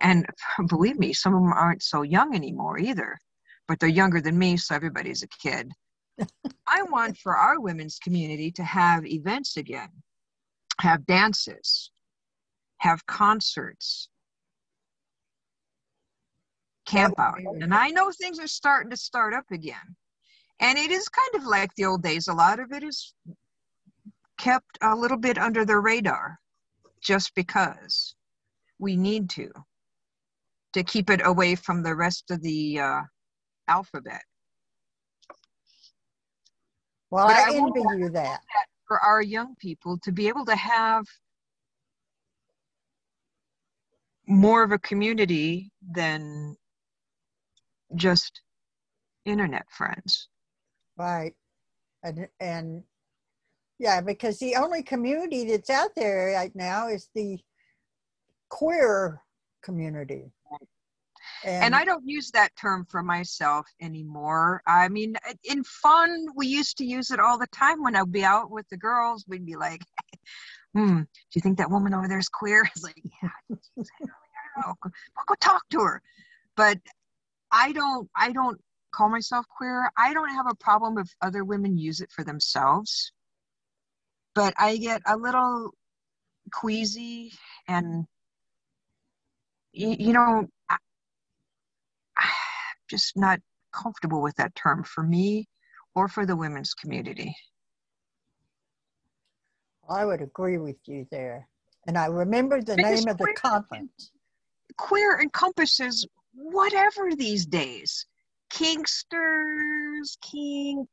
and 0.00 0.24
believe 0.68 0.98
me, 0.98 1.12
some 1.12 1.34
of 1.34 1.42
them 1.42 1.52
aren't 1.52 1.82
so 1.82 2.02
young 2.02 2.34
anymore 2.34 2.78
either, 2.78 3.18
but 3.66 3.80
they're 3.80 3.88
younger 3.88 4.20
than 4.20 4.38
me, 4.38 4.56
so 4.56 4.74
everybody's 4.74 5.24
a 5.24 5.28
kid. 5.42 5.72
I 6.66 6.82
want 6.82 7.16
for 7.18 7.36
our 7.36 7.60
women's 7.60 7.98
community 7.98 8.50
to 8.52 8.64
have 8.64 9.06
events 9.06 9.56
again, 9.56 9.90
have 10.80 11.06
dances, 11.06 11.90
have 12.78 13.06
concerts, 13.06 14.08
camp 16.86 17.14
out. 17.18 17.38
And 17.38 17.74
I 17.74 17.88
know 17.88 18.10
things 18.10 18.38
are 18.38 18.48
starting 18.48 18.90
to 18.90 18.96
start 18.96 19.34
up 19.34 19.44
again. 19.50 19.96
And 20.60 20.78
it 20.78 20.90
is 20.90 21.08
kind 21.08 21.34
of 21.34 21.44
like 21.44 21.70
the 21.76 21.84
old 21.84 22.02
days. 22.02 22.28
A 22.28 22.34
lot 22.34 22.58
of 22.58 22.72
it 22.72 22.82
is 22.82 23.14
kept 24.38 24.78
a 24.82 24.94
little 24.94 25.16
bit 25.18 25.38
under 25.38 25.64
the 25.64 25.78
radar 25.78 26.38
just 27.00 27.34
because 27.34 28.14
we 28.78 28.96
need 28.96 29.30
to 29.30 29.50
to 30.74 30.82
keep 30.82 31.08
it 31.10 31.20
away 31.24 31.54
from 31.54 31.82
the 31.82 31.94
rest 31.94 32.30
of 32.30 32.42
the 32.42 32.78
uh, 32.78 33.00
alphabet. 33.68 34.22
Well, 37.10 37.26
But 37.26 37.36
I 37.36 37.52
I 37.52 37.56
envy 37.56 37.80
you 37.98 38.10
that. 38.10 38.40
For 38.86 38.98
our 39.00 39.22
young 39.22 39.54
people 39.56 39.98
to 40.02 40.12
be 40.12 40.28
able 40.28 40.44
to 40.46 40.56
have 40.56 41.04
more 44.26 44.62
of 44.62 44.72
a 44.72 44.78
community 44.78 45.70
than 45.90 46.56
just 47.94 48.42
internet 49.24 49.66
friends. 49.70 50.28
Right. 50.96 51.34
And, 52.02 52.28
and 52.40 52.82
yeah, 53.78 54.00
because 54.00 54.38
the 54.38 54.56
only 54.56 54.82
community 54.82 55.44
that's 55.48 55.70
out 55.70 55.90
there 55.96 56.32
right 56.34 56.54
now 56.54 56.88
is 56.88 57.08
the 57.14 57.38
queer 58.50 59.22
community. 59.62 60.32
And 61.44 61.74
I 61.74 61.84
don't 61.84 62.06
use 62.06 62.30
that 62.32 62.54
term 62.56 62.86
for 62.90 63.02
myself 63.02 63.66
anymore. 63.80 64.62
I 64.66 64.88
mean, 64.88 65.16
in 65.44 65.64
fun, 65.64 66.26
we 66.34 66.46
used 66.46 66.76
to 66.78 66.84
use 66.84 67.10
it 67.10 67.20
all 67.20 67.38
the 67.38 67.46
time 67.48 67.82
when 67.82 67.96
I'd 67.96 68.12
be 68.12 68.24
out 68.24 68.50
with 68.50 68.68
the 68.68 68.76
girls. 68.76 69.24
We'd 69.28 69.46
be 69.46 69.56
like, 69.56 69.82
"Hmm, 70.74 71.00
do 71.00 71.06
you 71.34 71.40
think 71.40 71.58
that 71.58 71.70
woman 71.70 71.94
over 71.94 72.08
there 72.08 72.18
is 72.18 72.28
queer?" 72.28 72.62
It's 72.74 72.82
like, 72.82 73.00
"Yeah, 73.22 73.28
I 73.48 73.54
don't 74.56 74.66
know. 74.66 74.74
Go, 74.82 74.90
go 75.26 75.34
talk 75.40 75.62
to 75.70 75.80
her." 75.80 76.02
But 76.56 76.78
I 77.50 77.72
don't. 77.72 78.08
I 78.16 78.32
don't 78.32 78.60
call 78.92 79.08
myself 79.08 79.46
queer. 79.56 79.90
I 79.96 80.14
don't 80.14 80.30
have 80.30 80.46
a 80.50 80.54
problem 80.56 80.98
if 80.98 81.08
other 81.20 81.44
women 81.44 81.76
use 81.78 82.00
it 82.00 82.10
for 82.10 82.24
themselves. 82.24 83.12
But 84.34 84.54
I 84.58 84.76
get 84.76 85.02
a 85.06 85.16
little 85.16 85.72
queasy 86.52 87.32
and 87.66 88.06
y- 89.74 89.96
you 89.98 90.12
know 90.12 90.46
just 92.88 93.16
not 93.16 93.40
comfortable 93.72 94.22
with 94.22 94.34
that 94.36 94.54
term 94.54 94.82
for 94.84 95.02
me 95.02 95.48
or 95.94 96.08
for 96.08 96.26
the 96.26 96.36
women's 96.36 96.74
community. 96.74 97.34
I 99.88 100.04
would 100.04 100.20
agree 100.20 100.58
with 100.58 100.76
you 100.86 101.06
there. 101.10 101.48
And 101.86 101.96
I 101.96 102.06
remember 102.06 102.60
the 102.60 102.76
Because 102.76 103.04
name 103.04 103.08
of 103.10 103.18
the 103.18 103.32
conference. 103.34 104.10
Queer 104.76 105.20
encompasses 105.20 106.06
whatever 106.34 107.14
these 107.14 107.46
days. 107.46 108.06
Kinksters, 108.50 110.18
kink, 110.20 110.88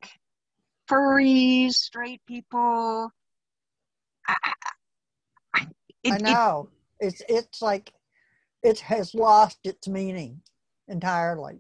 furries, 0.89 1.73
straight 1.73 2.21
people. 2.25 3.11
I, 4.27 4.35
I, 5.53 5.61
it, 6.03 6.13
I 6.13 6.15
it- 6.15 6.21
know. 6.21 6.69
It's 7.01 7.21
it's 7.27 7.61
like 7.61 7.91
it 8.63 8.79
has 8.79 9.13
lost 9.13 9.59
its 9.65 9.87
meaning 9.89 10.41
entirely. 10.87 11.59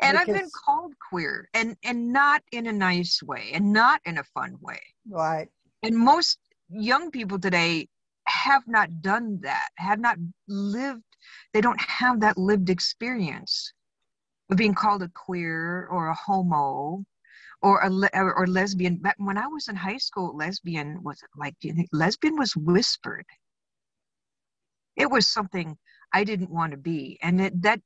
And 0.00 0.18
I've 0.18 0.26
been 0.26 0.50
called 0.64 0.94
queer 1.08 1.48
and 1.54 1.76
and 1.84 2.12
not 2.12 2.42
in 2.52 2.66
a 2.66 2.72
nice 2.72 3.22
way 3.22 3.50
and 3.54 3.72
not 3.72 4.00
in 4.04 4.18
a 4.18 4.24
fun 4.24 4.56
way. 4.60 4.80
Right. 5.08 5.48
and 5.82 5.96
most 5.96 6.38
young 6.68 7.10
people 7.10 7.38
today 7.38 7.88
have 8.26 8.62
not 8.66 9.02
done 9.02 9.40
that 9.42 9.68
have 9.76 9.98
not 9.98 10.16
lived 10.46 11.02
they 11.52 11.60
don't 11.60 11.80
have 11.80 12.20
that 12.20 12.38
lived 12.38 12.70
experience 12.70 13.72
of 14.50 14.56
being 14.56 14.74
called 14.74 15.02
a 15.02 15.10
queer 15.14 15.86
or 15.90 16.08
a 16.08 16.14
homo 16.14 17.04
or 17.62 17.80
a 17.82 17.90
le- 17.90 18.10
or, 18.14 18.46
lesbian 18.46 18.96
Back 18.96 19.16
when 19.18 19.38
i 19.38 19.46
was 19.46 19.68
in 19.68 19.76
high 19.76 19.98
school 19.98 20.36
lesbian 20.36 21.02
was 21.02 21.18
like 21.36 21.54
do 21.60 21.68
you 21.68 21.74
think 21.74 21.88
lesbian 21.92 22.36
was 22.36 22.54
whispered 22.56 23.26
it 24.96 25.10
was 25.10 25.26
something 25.26 25.76
i 26.12 26.22
didn't 26.24 26.50
want 26.50 26.70
to 26.72 26.78
be 26.78 27.18
and 27.22 27.40
it, 27.40 27.62
that 27.62 27.80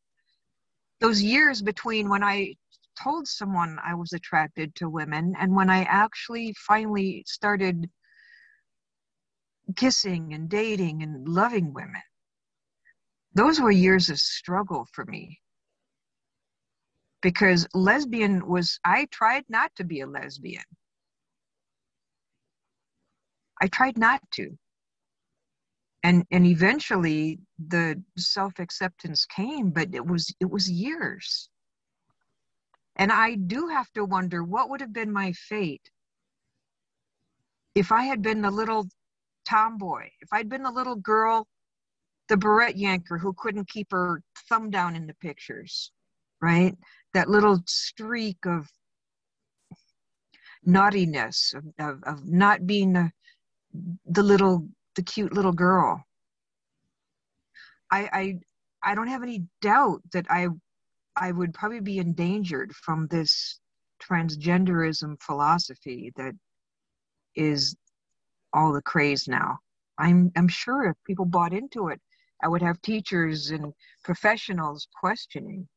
those 1.04 1.22
years 1.22 1.62
between 1.62 2.08
when 2.08 2.24
i 2.24 2.54
told 3.02 3.26
someone 3.26 3.78
i 3.84 3.94
was 3.94 4.12
attracted 4.12 4.74
to 4.74 4.88
women 4.88 5.34
and 5.38 5.54
when 5.54 5.68
i 5.68 5.82
actually 5.84 6.54
finally 6.66 7.22
started 7.26 7.88
kissing 9.76 10.34
and 10.34 10.48
dating 10.48 11.02
and 11.02 11.28
loving 11.28 11.72
women. 11.72 12.02
Those 13.34 13.60
were 13.60 13.70
years 13.70 14.10
of 14.10 14.18
struggle 14.18 14.86
for 14.92 15.04
me. 15.06 15.40
Because 17.22 17.66
lesbian 17.74 18.46
was, 18.46 18.78
I 18.84 19.06
tried 19.10 19.44
not 19.48 19.74
to 19.76 19.84
be 19.84 20.00
a 20.00 20.06
lesbian. 20.06 20.64
I 23.60 23.68
tried 23.68 23.96
not 23.96 24.20
to. 24.32 24.56
And, 26.04 26.24
and 26.30 26.46
eventually 26.46 27.40
the 27.58 28.00
self-acceptance 28.16 29.24
came, 29.24 29.70
but 29.70 29.92
it 29.92 30.06
was 30.06 30.32
it 30.38 30.50
was 30.50 30.70
years. 30.70 31.48
And 32.96 33.10
I 33.10 33.34
do 33.34 33.68
have 33.68 33.90
to 33.94 34.04
wonder 34.04 34.44
what 34.44 34.70
would 34.70 34.80
have 34.80 34.92
been 34.92 35.12
my 35.12 35.32
fate 35.32 35.90
if 37.74 37.90
I 37.90 38.02
had 38.04 38.22
been 38.22 38.42
the 38.42 38.50
little 38.50 38.86
tomboy, 39.44 40.08
if 40.20 40.28
I'd 40.32 40.48
been 40.48 40.62
the 40.62 40.70
little 40.70 40.96
girl, 40.96 41.48
the 42.28 42.36
barrette 42.36 42.76
yanker 42.76 43.18
who 43.18 43.34
couldn't 43.36 43.68
keep 43.68 43.90
her 43.90 44.22
thumb 44.48 44.70
down 44.70 44.96
in 44.96 45.06
the 45.06 45.14
pictures, 45.14 45.90
right? 46.40 46.76
That 47.12 47.28
little 47.28 47.62
streak 47.66 48.46
of 48.46 48.68
naughtiness, 50.64 51.54
of, 51.54 51.64
of, 51.78 52.02
of 52.04 52.26
not 52.26 52.66
being 52.66 52.92
the, 52.92 53.10
the 54.06 54.22
little, 54.22 54.68
the 54.94 55.02
cute 55.02 55.32
little 55.32 55.52
girl. 55.52 56.04
I, 57.90 58.08
I, 58.12 58.38
I 58.82 58.94
don't 58.94 59.08
have 59.08 59.22
any 59.22 59.44
doubt 59.60 60.02
that 60.12 60.26
I, 60.30 60.48
I 61.16 61.32
would 61.32 61.54
probably 61.54 61.80
be 61.80 61.98
endangered 61.98 62.72
from 62.74 63.06
this 63.08 63.60
transgenderism 64.02 65.20
philosophy 65.22 66.12
that 66.16 66.34
is 67.36 67.76
all 68.52 68.72
the 68.72 68.82
craze 68.82 69.26
now. 69.28 69.58
I'm 69.98 70.32
I'm 70.36 70.48
sure 70.48 70.84
if 70.86 70.96
people 71.06 71.24
bought 71.24 71.52
into 71.52 71.88
it, 71.88 72.00
I 72.42 72.48
would 72.48 72.62
have 72.62 72.80
teachers 72.82 73.50
and 73.50 73.72
professionals 74.02 74.88
questioning. 74.98 75.68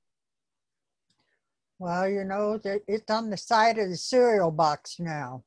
Well, 1.79 2.09
you 2.09 2.23
know, 2.23 2.59
it's 2.63 3.11
on 3.11 3.29
the 3.29 3.37
side 3.37 3.77
of 3.77 3.89
the 3.89 3.97
cereal 3.97 4.49
box 4.49 4.99
now. 4.99 5.43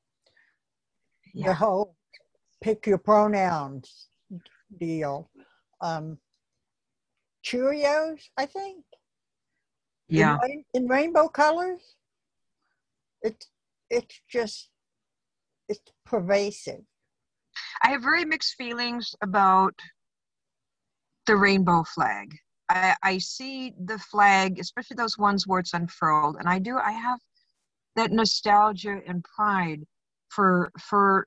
The 1.35 1.35
Yeah. 1.35 1.55
whole 1.55 1.97
pick 2.61 2.87
your 2.87 2.99
pronouns 2.99 4.09
deal. 4.79 5.31
Um, 5.81 6.19
Cheerios, 7.45 8.21
I 8.37 8.47
think. 8.47 8.85
in 10.09 10.17
Yeah. 10.17 10.39
rain- 10.43 10.65
in 10.75 10.89
rainbow 10.89 11.29
colors. 11.29 11.97
It's 13.23 13.49
it's 13.91 14.21
just 14.29 14.71
it's 15.69 15.93
pervasive. 16.05 16.85
I 17.83 17.91
have 17.91 18.03
very 18.03 18.25
mixed 18.25 18.55
feelings 18.57 19.15
about 19.23 19.75
the 21.27 21.37
rainbow 21.37 21.85
flag. 21.85 22.35
I, 22.69 22.97
I 23.03 23.19
see 23.19 23.73
the 23.85 23.99
flag, 23.99 24.59
especially 24.59 24.97
those 24.97 25.17
ones 25.19 25.47
where 25.47 25.61
it's 25.61 25.75
unfurled, 25.75 26.37
and 26.37 26.49
I 26.49 26.59
do. 26.59 26.77
I 26.77 26.93
have 26.93 27.21
that 27.97 28.11
nostalgia 28.11 29.01
and 29.07 29.23
pride 29.25 29.87
for 30.29 30.71
for 30.81 31.27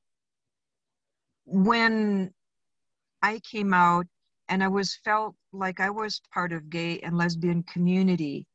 when 1.46 2.34
I 3.22 3.40
came 3.40 3.74
out 3.74 4.06
and 4.50 4.64
I 4.64 4.68
was 4.68 4.96
felt 5.04 5.36
like 5.52 5.80
I 5.80 5.90
was 5.90 6.22
part 6.34 6.52
of 6.52 6.70
gay 6.70 7.00
and 7.00 7.18
lesbian 7.18 7.64
community, 7.64 8.46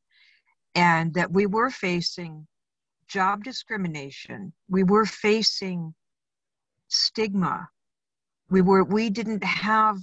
and 0.75 1.13
that 1.15 1.31
we 1.31 1.45
were 1.45 1.69
facing 1.69 2.47
job 3.07 3.43
discrimination. 3.43 4.53
We 4.69 4.83
were 4.83 5.05
facing 5.05 5.93
stigma 6.89 7.69
we 8.49 8.61
were 8.61 8.83
we 8.83 9.09
didn't 9.09 9.43
have 9.43 9.97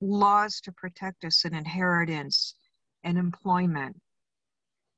laws 0.00 0.60
to 0.60 0.72
protect 0.72 1.24
us 1.24 1.44
in 1.44 1.54
inheritance 1.54 2.54
and 3.04 3.18
employment 3.18 3.96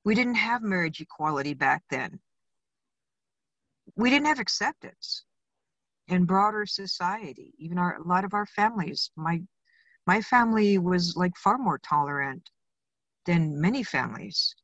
we 0.05 0.15
didn't 0.15 0.35
have 0.35 0.63
marriage 0.63 1.01
equality 1.01 1.55
back 1.55 1.83
then 1.91 2.19
we 3.97 4.11
didn't 4.11 4.27
have 4.27 4.41
acceptance 4.41 5.25
in 6.09 6.25
broader 6.25 6.67
society 6.67 7.55
even 7.59 7.79
our 7.79 7.97
a 7.97 8.03
lot 8.03 8.25
of 8.25 8.35
our 8.35 8.47
families 8.47 9.11
my 9.17 9.41
my 10.07 10.21
family 10.21 10.79
was 10.79 11.17
like 11.17 11.37
far 11.37 11.59
more 11.59 11.79
tolerant 11.79 12.51
than 13.27 13.61
many 13.61 13.83
families 13.83 14.55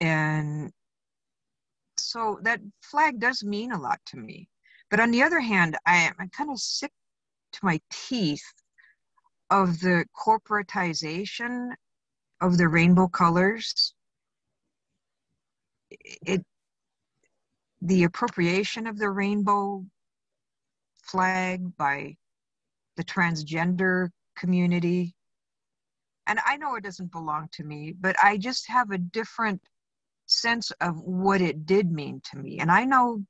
and 0.00 0.72
so 1.96 2.38
that 2.42 2.60
flag 2.82 3.18
does 3.18 3.42
mean 3.42 3.72
a 3.72 3.80
lot 3.80 4.00
to 4.06 4.16
me. 4.16 4.48
But 4.90 5.00
on 5.00 5.10
the 5.10 5.22
other 5.22 5.40
hand, 5.40 5.76
I 5.86 5.96
am 5.96 6.14
I'm 6.18 6.28
kind 6.30 6.50
of 6.50 6.58
sick 6.58 6.92
to 7.52 7.60
my 7.62 7.80
teeth 7.90 8.44
of 9.50 9.80
the 9.80 10.04
corporatization 10.16 11.72
of 12.40 12.58
the 12.58 12.68
rainbow 12.68 13.08
colors. 13.08 13.94
It 15.90 16.44
the 17.84 18.04
appropriation 18.04 18.86
of 18.86 18.98
the 18.98 19.10
rainbow 19.10 19.84
flag 20.94 21.76
by 21.76 22.16
the 22.96 23.04
transgender 23.04 24.08
community. 24.38 25.14
And 26.26 26.38
I 26.46 26.56
know 26.56 26.76
it 26.76 26.84
doesn't 26.84 27.12
belong 27.12 27.48
to 27.52 27.64
me, 27.64 27.92
but 27.98 28.16
I 28.22 28.38
just 28.38 28.66
have 28.68 28.90
a 28.90 28.98
different 28.98 29.60
sense 30.26 30.70
of 30.80 30.98
what 31.02 31.42
it 31.42 31.66
did 31.66 31.92
mean 31.92 32.22
to 32.32 32.38
me. 32.38 32.58
And 32.58 32.70
I 32.70 32.84
know 32.84 33.22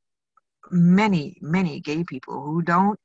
many, 0.70 1.36
many 1.40 1.80
gay 1.80 2.05
people 2.05 2.40
who 2.40 2.62
don't 2.62 2.98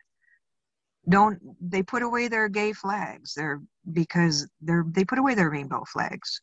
don't 1.07 1.39
they 1.59 1.81
put 1.81 2.03
away 2.03 2.27
their 2.27 2.47
gay 2.47 2.73
flags. 2.73 3.33
They're 3.33 3.61
because 3.91 4.47
they're 4.61 4.85
they 4.87 5.03
put 5.03 5.17
away 5.17 5.33
their 5.33 5.49
rainbow 5.49 5.83
flags. 5.91 6.41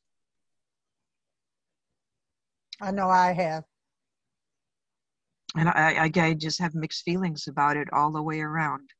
I 2.80 2.90
know 2.90 3.08
I 3.08 3.32
have. 3.32 3.62
And 5.56 5.68
I, 5.68 6.04
I, 6.04 6.10
I 6.26 6.34
just 6.34 6.60
have 6.60 6.74
mixed 6.74 7.02
feelings 7.02 7.48
about 7.48 7.76
it 7.76 7.88
all 7.92 8.12
the 8.12 8.22
way 8.22 8.40
around. 8.40 8.90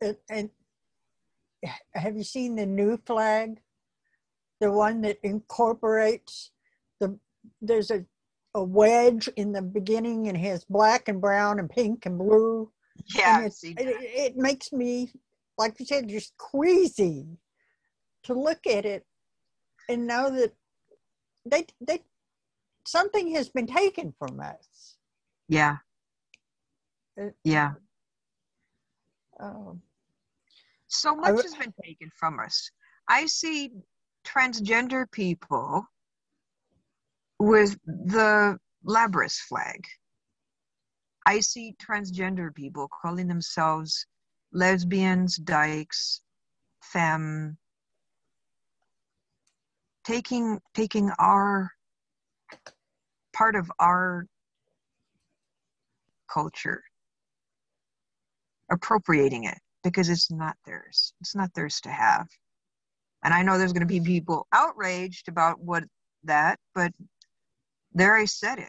And, 0.00 0.16
and 0.28 0.50
have 1.94 2.16
you 2.16 2.24
seen 2.24 2.56
the 2.56 2.66
new 2.66 2.98
flag? 3.06 3.60
The 4.60 4.70
one 4.70 5.00
that 5.02 5.18
incorporates 5.22 6.50
the 6.98 7.18
there's 7.62 7.90
a 7.90 8.04
a 8.54 8.62
wedge 8.62 9.28
in 9.36 9.52
the 9.52 9.62
beginning 9.62 10.28
and 10.28 10.36
has 10.36 10.64
black 10.64 11.08
and 11.08 11.20
brown 11.20 11.58
and 11.58 11.70
pink 11.70 12.04
and 12.06 12.18
blue. 12.18 12.70
Yeah, 13.14 13.46
it, 13.46 13.54
it 13.62 14.36
makes 14.36 14.72
me, 14.72 15.12
like 15.56 15.78
you 15.78 15.86
said, 15.86 16.08
just 16.08 16.36
queasy 16.36 17.26
to 18.24 18.34
look 18.34 18.66
at 18.66 18.84
it 18.84 19.04
and 19.88 20.06
know 20.06 20.30
that 20.30 20.52
they 21.46 21.66
they 21.80 22.02
something 22.90 23.34
has 23.34 23.48
been 23.48 23.66
taken 23.66 24.12
from 24.18 24.40
us. 24.40 24.96
Yeah. 25.48 25.76
It, 27.16 27.34
yeah. 27.44 27.72
Um, 29.38 29.80
so 30.88 31.14
much 31.14 31.42
has 31.42 31.54
been 31.54 31.72
taken 31.82 32.10
from 32.18 32.40
us. 32.40 32.70
I 33.08 33.26
see 33.26 33.70
transgender 34.26 35.10
people 35.10 35.84
with 37.38 37.78
the 37.86 38.58
Labrys 38.86 39.38
flag. 39.38 39.84
I 41.26 41.40
see 41.40 41.74
transgender 41.80 42.54
people 42.54 42.88
calling 43.00 43.28
themselves 43.28 44.06
lesbians, 44.52 45.36
dykes, 45.36 46.22
femme, 46.82 47.56
taking 50.04 50.60
taking 50.74 51.10
our 51.18 51.70
part 53.40 53.56
of 53.56 53.72
our 53.78 54.26
culture, 56.30 56.82
appropriating 58.70 59.44
it 59.44 59.56
because 59.82 60.10
it's 60.10 60.30
not 60.30 60.56
theirs. 60.66 61.14
It's 61.22 61.34
not 61.34 61.48
theirs 61.54 61.80
to 61.84 61.88
have. 61.88 62.28
And 63.24 63.32
I 63.32 63.42
know 63.42 63.56
there's 63.56 63.72
going 63.72 63.80
to 63.80 63.86
be 63.86 63.98
people 63.98 64.46
outraged 64.52 65.28
about 65.28 65.58
what 65.58 65.84
that, 66.24 66.58
but 66.74 66.92
there 67.94 68.14
I 68.14 68.26
said 68.26 68.58
it. 68.58 68.68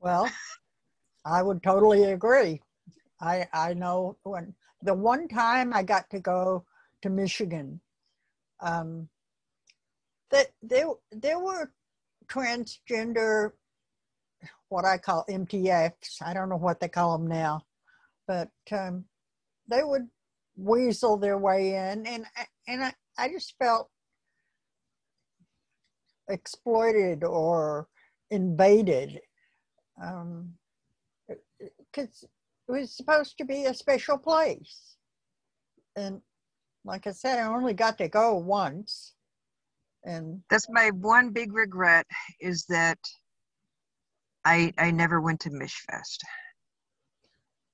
Well, 0.00 0.28
I 1.24 1.44
would 1.44 1.62
totally 1.62 2.02
agree. 2.02 2.60
I 3.20 3.46
I 3.52 3.74
know 3.74 4.16
when 4.24 4.52
the 4.82 4.94
one 4.94 5.28
time 5.28 5.72
I 5.72 5.84
got 5.84 6.10
to 6.10 6.18
go 6.18 6.64
to 7.02 7.08
Michigan, 7.08 7.80
um, 8.58 9.08
that 10.30 10.48
there 10.60 10.88
there 11.12 11.38
were 11.38 11.70
transgender, 12.30 13.52
what 14.68 14.84
I 14.84 14.98
call 14.98 15.24
MTFs. 15.28 16.22
I 16.22 16.32
don't 16.32 16.48
know 16.48 16.56
what 16.56 16.80
they 16.80 16.88
call 16.88 17.18
them 17.18 17.26
now, 17.26 17.62
but 18.26 18.50
um, 18.72 19.04
they 19.68 19.82
would 19.82 20.08
weasel 20.56 21.16
their 21.16 21.38
way 21.38 21.74
in, 21.74 22.06
and 22.06 22.24
and 22.68 22.84
I, 22.84 22.94
I 23.18 23.28
just 23.28 23.54
felt 23.58 23.90
exploited 26.28 27.24
or 27.24 27.88
invaded 28.30 29.20
because 29.96 30.14
um, 30.22 30.54
it 31.98 32.28
was 32.68 32.96
supposed 32.96 33.36
to 33.38 33.44
be 33.44 33.64
a 33.64 33.74
special 33.74 34.16
place. 34.16 34.96
And 35.96 36.22
like 36.84 37.06
i 37.06 37.12
said 37.12 37.38
i 37.38 37.46
only 37.46 37.74
got 37.74 37.98
to 37.98 38.08
go 38.08 38.34
once 38.34 39.14
and 40.04 40.40
that's 40.50 40.66
my 40.70 40.90
one 40.90 41.30
big 41.30 41.52
regret 41.52 42.06
is 42.40 42.64
that 42.66 42.98
i 44.44 44.72
i 44.78 44.90
never 44.90 45.20
went 45.20 45.40
to 45.40 45.50
Michfest 45.50 46.20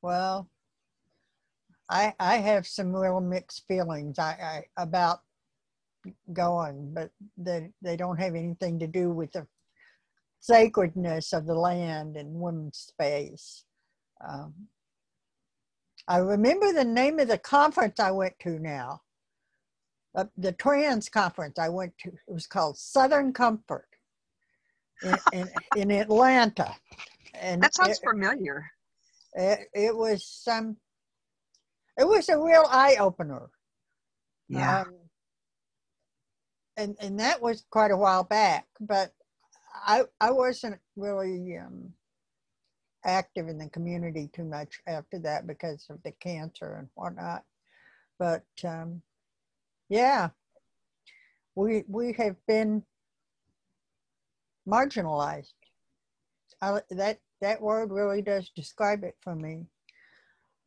well 0.03 0.49
i 1.89 2.13
i 2.19 2.37
have 2.37 2.67
some 2.67 2.95
real 2.95 3.21
mixed 3.21 3.65
feelings. 3.69 4.19
I, 4.19 4.65
I 4.77 4.83
about 4.83 5.21
going, 6.33 6.93
but 6.95 7.11
they, 7.37 7.71
they 7.83 7.97
don't 7.97 8.19
have 8.19 8.35
anything 8.35 8.79
to 8.79 8.87
do 8.87 9.11
with 9.11 9.33
the 9.33 9.47
sacredness 10.41 11.33
of 11.33 11.47
the 11.47 11.55
land 11.55 12.17
and 12.17 12.41
women's 12.41 12.79
space. 12.79 13.65
Um, 14.27 14.55
I 16.09 16.19
remember 16.19 16.73
the 16.73 16.85
name 16.85 17.19
of 17.19 17.29
the 17.29 17.39
conference 17.39 17.99
I 17.99 18.13
went 18.13 18.39
to 18.41 18.59
now, 18.59 19.03
uh, 20.17 20.25
the 20.39 20.53
trans 20.53 21.09
conference 21.09 21.59
I 21.59 21.69
went 21.69 21.97
to. 21.99 22.09
It 22.09 22.33
was 22.33 22.47
called 22.47 22.79
Southern 22.79 23.33
Comfort 23.33 23.89
in, 25.03 25.17
in, 25.33 25.49
in 25.77 25.91
Atlanta. 25.91 26.75
And 27.35 27.63
that 27.63 27.75
sounds 27.75 28.01
it, 28.03 28.09
familiar. 28.09 28.65
It, 29.35 29.69
it 29.75 29.97
was 29.97 30.25
some. 30.25 30.67
Um, 30.67 30.77
it 31.99 32.07
was 32.07 32.29
a 32.29 32.39
real 32.39 32.67
eye 32.69 32.97
opener. 32.99 33.49
Yeah. 34.49 34.81
Um, 34.81 34.95
and 36.77 36.97
and 37.01 37.21
that 37.21 37.41
was 37.41 37.65
quite 37.71 37.91
a 37.91 37.97
while 37.97 38.25
back. 38.25 38.67
But 38.81 39.13
I 39.75 40.05
I 40.21 40.31
wasn't 40.31 40.79
really 40.97 41.57
um, 41.59 41.93
active 43.05 43.49
in 43.49 43.59
the 43.59 43.69
community 43.71 44.29
too 44.33 44.45
much 44.45 44.81
after 44.87 45.19
that 45.21 45.47
because 45.47 45.87
of 45.91 46.03
the 46.03 46.13
cancer 46.13 46.77
and 46.79 46.89
whatnot. 46.95 47.45
But 48.19 48.45
um, 48.65 49.03
yeah, 49.89 50.31
we 51.55 51.85
we 51.89 52.13
have 52.15 52.37
been 52.47 52.83
marginalized. 54.69 55.55
I, 56.61 56.81
that 56.91 57.19
that 57.41 57.61
word 57.61 57.91
really 57.91 58.23
does 58.23 58.51
describe 58.57 59.05
it 59.05 59.17
for 59.21 59.35
me. 59.35 59.67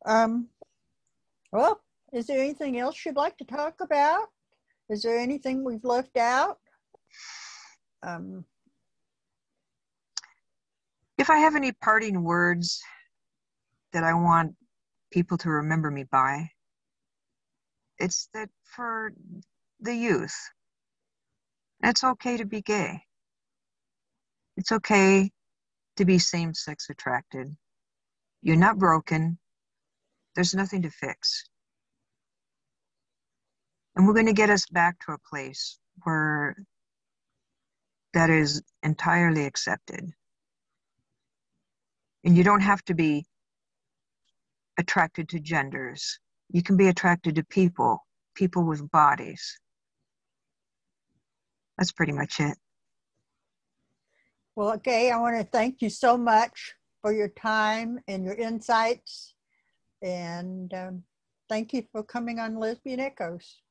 Um, 0.05 0.47
well, 1.51 1.81
is 2.13 2.27
there 2.27 2.39
anything 2.39 2.79
else 2.79 3.05
you'd 3.05 3.15
like 3.15 3.37
to 3.37 3.45
talk 3.45 3.75
about? 3.81 4.27
Is 4.89 5.01
there 5.01 5.17
anything 5.17 5.63
we've 5.63 5.83
left 5.83 6.17
out? 6.17 6.57
Um, 8.01 8.45
if 11.17 11.29
I 11.29 11.37
have 11.37 11.55
any 11.55 11.71
parting 11.73 12.23
words 12.23 12.81
that 13.93 14.03
I 14.03 14.13
want 14.13 14.55
people 15.11 15.37
to 15.39 15.49
remember 15.49 15.91
me 15.91 16.05
by, 16.11 16.49
it's 17.99 18.29
that 18.33 18.49
for 18.63 19.13
the 19.79 19.93
youth, 19.93 20.35
it's 21.83 22.03
okay 22.03 22.37
to 22.37 22.45
be 22.45 22.61
gay. 22.61 23.03
It's 24.57 24.71
okay 24.71 25.31
to 25.97 26.05
be 26.05 26.19
same 26.19 26.53
sex 26.53 26.89
attracted. 26.89 27.55
You're 28.41 28.55
not 28.55 28.77
broken. 28.77 29.37
There's 30.35 30.53
nothing 30.53 30.81
to 30.83 30.89
fix. 30.89 31.45
And 33.95 34.07
we're 34.07 34.13
going 34.13 34.27
to 34.27 34.33
get 34.33 34.49
us 34.49 34.65
back 34.67 34.97
to 35.05 35.13
a 35.13 35.17
place 35.29 35.77
where 36.03 36.55
that 38.13 38.29
is 38.29 38.61
entirely 38.83 39.45
accepted. 39.45 40.11
And 42.23 42.37
you 42.37 42.43
don't 42.43 42.61
have 42.61 42.83
to 42.85 42.93
be 42.93 43.25
attracted 44.77 45.29
to 45.29 45.39
genders. 45.39 46.19
You 46.51 46.63
can 46.63 46.77
be 46.77 46.87
attracted 46.87 47.35
to 47.35 47.43
people, 47.43 48.05
people 48.35 48.63
with 48.63 48.89
bodies. 48.91 49.59
That's 51.77 51.91
pretty 51.91 52.11
much 52.11 52.39
it. 52.39 52.57
Well, 54.55 54.73
okay, 54.73 55.11
I 55.11 55.17
want 55.17 55.37
to 55.37 55.43
thank 55.43 55.81
you 55.81 55.89
so 55.89 56.17
much 56.17 56.73
for 57.01 57.13
your 57.13 57.29
time 57.29 57.99
and 58.07 58.25
your 58.25 58.33
insights. 58.33 59.35
And 60.01 60.73
um, 60.73 61.03
thank 61.47 61.73
you 61.73 61.83
for 61.91 62.03
coming 62.03 62.39
on 62.39 62.57
Lesbian 62.57 62.99
Echoes. 62.99 63.61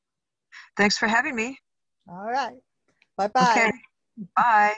Thanks 0.77 0.97
for 0.97 1.07
having 1.07 1.35
me. 1.35 1.59
All 2.07 2.31
right. 2.31 2.57
Bye 3.17 3.27
bye. 3.27 3.67
Okay. 3.67 3.71
Bye. 4.35 4.75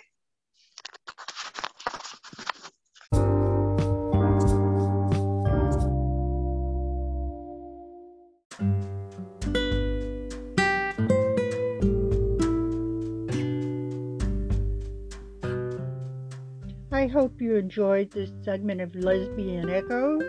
I 17.02 17.08
hope 17.08 17.42
you 17.42 17.56
enjoyed 17.56 18.12
this 18.12 18.30
segment 18.44 18.80
of 18.80 18.94
Lesbian 18.94 19.72
Echoes. 19.72 20.22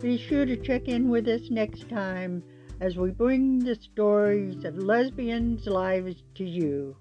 Be 0.00 0.16
sure 0.18 0.46
to 0.46 0.56
check 0.56 0.86
in 0.86 1.08
with 1.08 1.26
us 1.26 1.50
next 1.50 1.88
time 1.88 2.44
as 2.80 2.96
we 2.96 3.10
bring 3.10 3.58
the 3.58 3.74
stories 3.74 4.64
of 4.64 4.78
lesbians' 4.78 5.66
lives 5.66 6.22
to 6.36 6.44
you. 6.44 6.96